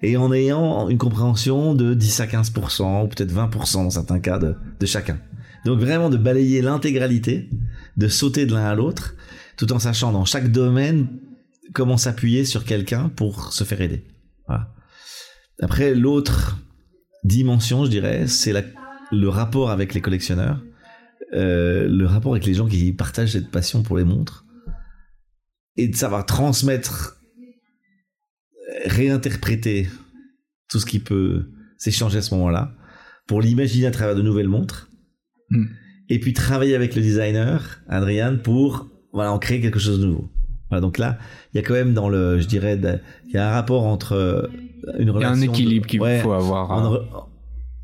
[0.03, 4.39] Et en ayant une compréhension de 10 à 15%, ou peut-être 20% dans certains cas
[4.39, 5.19] de, de chacun.
[5.65, 7.49] Donc vraiment de balayer l'intégralité,
[7.97, 9.15] de sauter de l'un à l'autre,
[9.57, 11.09] tout en sachant dans chaque domaine
[11.73, 14.05] comment s'appuyer sur quelqu'un pour se faire aider.
[15.61, 16.59] Après, l'autre
[17.23, 18.53] dimension, je dirais, c'est
[19.13, 20.63] le rapport avec les collectionneurs,
[21.33, 24.45] euh, le rapport avec les gens qui partagent cette passion pour les montres,
[25.77, 27.21] et de savoir transmettre,
[28.85, 29.89] réinterpréter
[30.69, 32.75] tout ce qui peut s'échanger à ce moment-là,
[33.27, 34.91] pour l'imaginer à travers de nouvelles montres,
[35.55, 35.67] Hmm.
[36.09, 40.29] et puis travailler avec le designer, Adrian, pour voilà, en créer quelque chose de nouveau.
[40.71, 41.19] Voilà, donc là,
[41.53, 42.79] il y a quand même dans le, je dirais,
[43.29, 44.43] il y a un rapport entre euh,
[44.99, 45.51] une Il y a relation.
[45.51, 46.73] un équilibre qu'il ouais, faut avoir.
[46.73, 46.99] hein.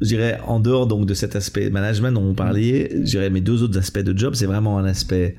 [0.00, 3.40] je dirais en dehors donc de cet aspect management dont on parlait, je dirais mes
[3.40, 5.36] deux autres aspects de job, c'est vraiment un aspect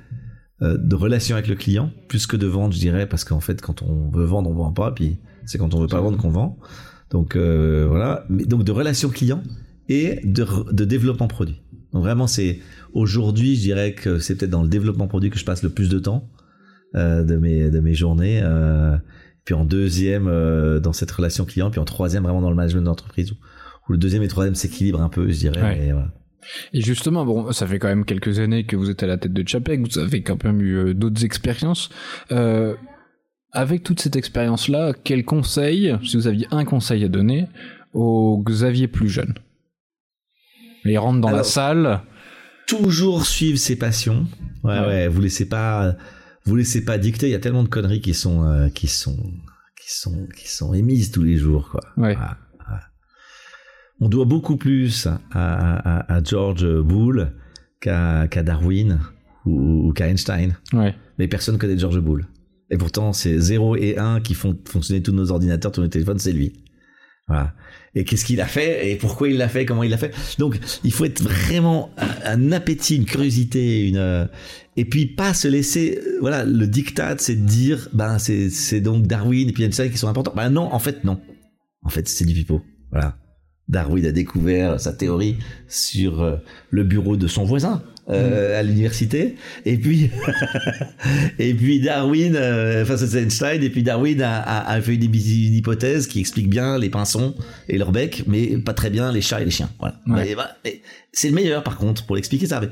[0.62, 3.60] euh, de relation avec le client plus que de vente, je dirais, parce qu'en fait
[3.62, 6.30] quand on veut vendre, on vend pas, puis c'est quand on veut pas vendre qu'on
[6.30, 6.58] vend.
[7.10, 9.42] Donc euh, voilà, mais donc de relation client
[9.90, 11.62] et de, développement produit.
[11.94, 12.60] Donc vraiment c'est
[12.94, 15.90] aujourd'hui, je dirais que c'est peut-être dans le développement produit que je passe le plus
[15.90, 16.30] de temps
[16.96, 18.42] euh, de mes de mes journées.
[18.44, 18.98] euh,
[19.44, 22.84] puis en deuxième euh, dans cette relation client, puis en troisième vraiment dans le management
[22.84, 23.36] d'entreprise où,
[23.90, 25.62] où le deuxième et le troisième s'équilibrent un peu, je dirais.
[25.62, 25.78] Ouais.
[25.80, 26.14] mais voilà.
[26.74, 29.34] Et justement, bon, ça fait quand même quelques années que vous êtes à la tête
[29.34, 31.90] de Chapek, vous avez quand même eu d'autres expériences.
[33.54, 37.48] Avec toute cette expérience-là, quel conseil, si vous aviez un conseil à donner,
[37.94, 39.34] au Xavier plus jeune?
[40.86, 42.02] Il rentre dans la salle.
[42.68, 44.28] Toujours suivre ses passions.
[44.64, 44.86] Ouais, Ouais.
[44.88, 45.08] ouais.
[45.08, 45.96] Vous laissez pas,
[46.46, 47.28] vous laissez pas dicter.
[47.28, 49.18] Il y a tellement de conneries qui sont, euh, qui sont,
[49.82, 51.82] qui sont, qui sont émises tous les jours, quoi.
[51.98, 52.14] Ouais.
[52.16, 52.82] Voilà, voilà.
[54.00, 57.34] On doit beaucoup plus à, à, à George Boole
[57.82, 59.00] qu'à Darwin
[59.46, 60.56] ou, ou qu'à Einstein.
[60.74, 60.96] Ouais.
[61.18, 62.28] Mais personne connaît George Boole.
[62.70, 66.20] Et pourtant, c'est 0 et 1 qui font fonctionner tous nos ordinateurs, tous nos téléphones,
[66.20, 66.64] c'est lui.
[67.28, 67.54] Voilà.
[67.94, 70.14] Et qu'est-ce qu'il a fait et pourquoi il l'a fait, comment il l'a fait.
[70.39, 71.89] Donc, il faut être vraiment
[72.24, 74.26] un, appétit, une curiosité, une euh,
[74.78, 76.00] et puis pas se laisser.
[76.02, 79.92] euh, Voilà, le diktat, c'est de dire, ben c'est c'est donc Darwin et puis Einstein
[79.92, 80.34] qui sont importants.
[80.36, 81.20] Ben non, en fait non.
[81.84, 82.62] En fait, c'est du pipeau.
[82.92, 83.18] Voilà.
[83.68, 85.38] Darwin a découvert sa théorie
[85.68, 86.38] sur euh,
[86.70, 89.36] le bureau de son voisin euh, à l'université.
[89.66, 90.09] Et puis,
[91.39, 95.03] et puis Darwin, euh, enfin c'est Einstein, et puis Darwin a, a, a fait une,
[95.03, 97.36] une hypothèse qui explique bien les pinsons
[97.70, 99.70] et leur bec, mais pas très bien les chats et les chiens.
[99.80, 99.99] Voilà.
[100.07, 100.36] Ouais.
[100.64, 100.82] Mais
[101.14, 102.59] c'est le meilleur par contre pour l'expliquer ça.
[102.59, 102.70] Mais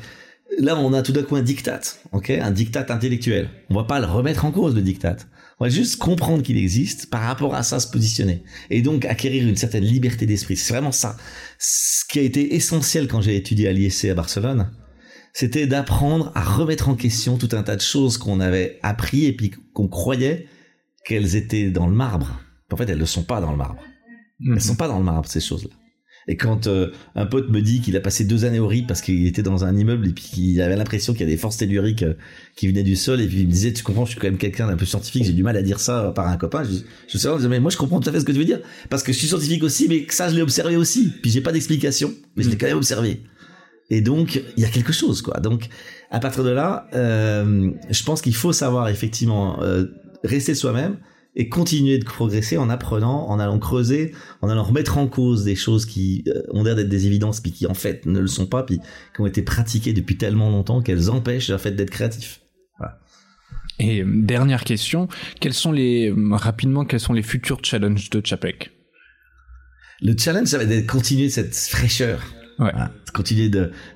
[0.59, 1.81] là, on a tout d'un coup un diktat,
[2.11, 3.49] ok, un diktat intellectuel.
[3.69, 5.17] On va pas le remettre en cause le diktat.
[5.59, 8.43] On va juste comprendre qu'il existe, par rapport à ça se positionner.
[8.69, 10.55] Et donc acquérir une certaine liberté d'esprit.
[10.55, 11.17] C'est vraiment ça.
[11.57, 14.69] Ce qui a été essentiel quand j'ai étudié à l'ISC à Barcelone,
[15.33, 19.33] c'était d'apprendre à remettre en question tout un tas de choses qu'on avait appris et
[19.33, 20.47] puis qu'on croyait
[21.05, 22.41] qu'elles étaient dans le marbre.
[22.71, 23.81] En fait, elles ne sont pas dans le marbre.
[24.41, 25.71] Elles ne sont pas dans le marbre, ces choses-là.
[26.27, 29.01] Et quand euh, un pote me dit qu'il a passé deux années au RIP parce
[29.01, 31.57] qu'il était dans un immeuble et puis qu'il avait l'impression qu'il y a des forces
[31.57, 32.13] telluriques euh,
[32.55, 34.37] qui venaient du sol et puis il me disait tu comprends je suis quand même
[34.37, 37.17] quelqu'un d'un peu scientifique j'ai du mal à dire ça par un copain je, je
[37.17, 38.59] sais pas mais moi je comprends tout à fait ce que tu veux dire
[38.91, 41.51] parce que je suis scientifique aussi mais ça je l'ai observé aussi puis j'ai pas
[41.51, 43.21] d'explication mais je l'ai quand même observé
[43.89, 45.69] et donc il y a quelque chose quoi donc
[46.11, 49.85] à partir de là euh, je pense qu'il faut savoir effectivement euh,
[50.23, 50.97] rester soi-même
[51.35, 55.55] et continuer de progresser en apprenant, en allant creuser, en allant remettre en cause des
[55.55, 58.47] choses qui euh, ont l'air d'être des évidences, puis qui en fait ne le sont
[58.47, 58.79] pas, puis
[59.15, 62.41] qui ont été pratiquées depuis tellement longtemps qu'elles empêchent le fait d'être créatif.
[62.77, 62.99] Voilà.
[63.79, 65.07] Et dernière question,
[65.39, 68.71] quels sont les rapidement quels sont les futurs challenges de Chapek?
[70.01, 72.21] Le challenge, ça va être de continuer cette fraîcheur,
[72.59, 72.71] Ouais.
[72.71, 72.91] Voilà.
[73.13, 73.49] continuer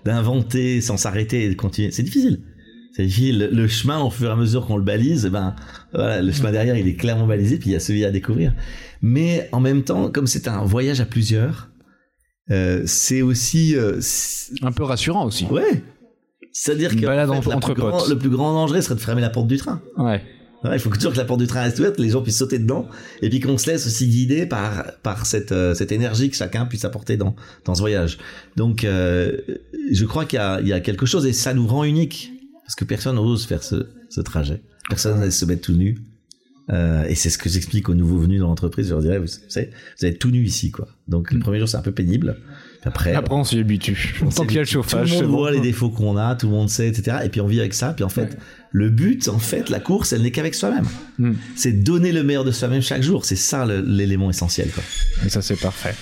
[0.05, 1.91] d'inventer sans s'arrêter, et de continuer.
[1.91, 2.41] C'est difficile.
[2.95, 3.49] C'est difficile.
[3.51, 5.55] Le, chemin, au fur et à mesure qu'on le balise, ben
[5.93, 8.53] voilà, le chemin derrière, il est clairement balisé, puis il y a celui à découvrir.
[9.01, 11.69] Mais en même temps, comme c'est un voyage à plusieurs,
[12.51, 13.99] euh, c'est aussi euh,
[14.61, 15.45] Un peu rassurant aussi.
[15.45, 15.83] ouais.
[16.55, 19.47] C'est-à-dire que en fait, entre grand- le plus grand danger serait de fermer la porte
[19.47, 19.81] du train.
[19.97, 20.21] Ouais.
[20.71, 22.87] Il faut toujours que la porte du train reste ouverte, les gens puissent sauter dedans,
[23.21, 26.65] et puis qu'on se laisse aussi guider par par cette euh, cette énergie que chacun
[26.65, 27.35] puisse apporter dans
[27.65, 28.17] dans ce voyage.
[28.55, 29.37] Donc, euh,
[29.91, 32.31] je crois qu'il y a il y a quelque chose et ça nous rend unique
[32.63, 35.97] parce que personne n'ose faire ce ce trajet, personne n'ose se mettre tout nu.
[36.69, 38.87] Euh, et c'est ce que j'explique aux nouveaux venus dans l'entreprise.
[38.87, 40.87] Je leur dirais, vous savez, vous êtes tout nu ici, quoi.
[41.09, 42.37] Donc le premier jour c'est un peu pénible.
[42.85, 44.19] Après, Après on s'y habitue.
[44.21, 45.09] on Tant qu'il y a le chauffage.
[45.09, 45.37] Tout le monde bon.
[45.37, 47.17] voit les défauts qu'on a, tout le monde sait, etc.
[47.23, 47.93] Et puis on vit avec ça.
[47.93, 48.37] Puis en fait,
[48.71, 50.85] le but, en fait, la course, elle n'est qu'avec soi-même.
[51.19, 51.33] Hmm.
[51.55, 53.25] C'est donner le meilleur de soi-même chaque jour.
[53.25, 54.69] C'est ça l'élément essentiel.
[54.69, 54.83] Quoi.
[55.25, 55.95] Et ça c'est parfait.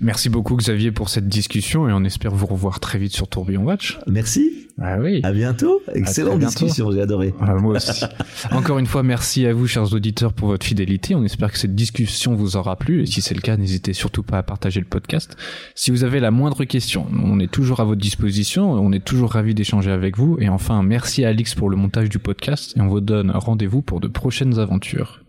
[0.00, 3.64] Merci beaucoup Xavier pour cette discussion et on espère vous revoir très vite sur Tourbillon
[3.64, 3.98] Watch.
[4.06, 4.67] Merci.
[4.80, 5.20] Ah oui.
[5.24, 5.82] À bientôt.
[5.94, 6.52] Excellente bientôt.
[6.52, 6.92] discussion.
[6.92, 7.34] J'ai adoré.
[7.40, 8.04] Ah, moi aussi.
[8.52, 11.14] Encore une fois, merci à vous, chers auditeurs, pour votre fidélité.
[11.14, 13.02] On espère que cette discussion vous aura plu.
[13.02, 15.36] Et si c'est le cas, n'hésitez surtout pas à partager le podcast.
[15.74, 18.72] Si vous avez la moindre question, on est toujours à votre disposition.
[18.72, 20.36] On est toujours ravis d'échanger avec vous.
[20.40, 22.74] Et enfin, merci à Alix pour le montage du podcast.
[22.76, 25.22] Et on vous donne rendez-vous pour de prochaines aventures.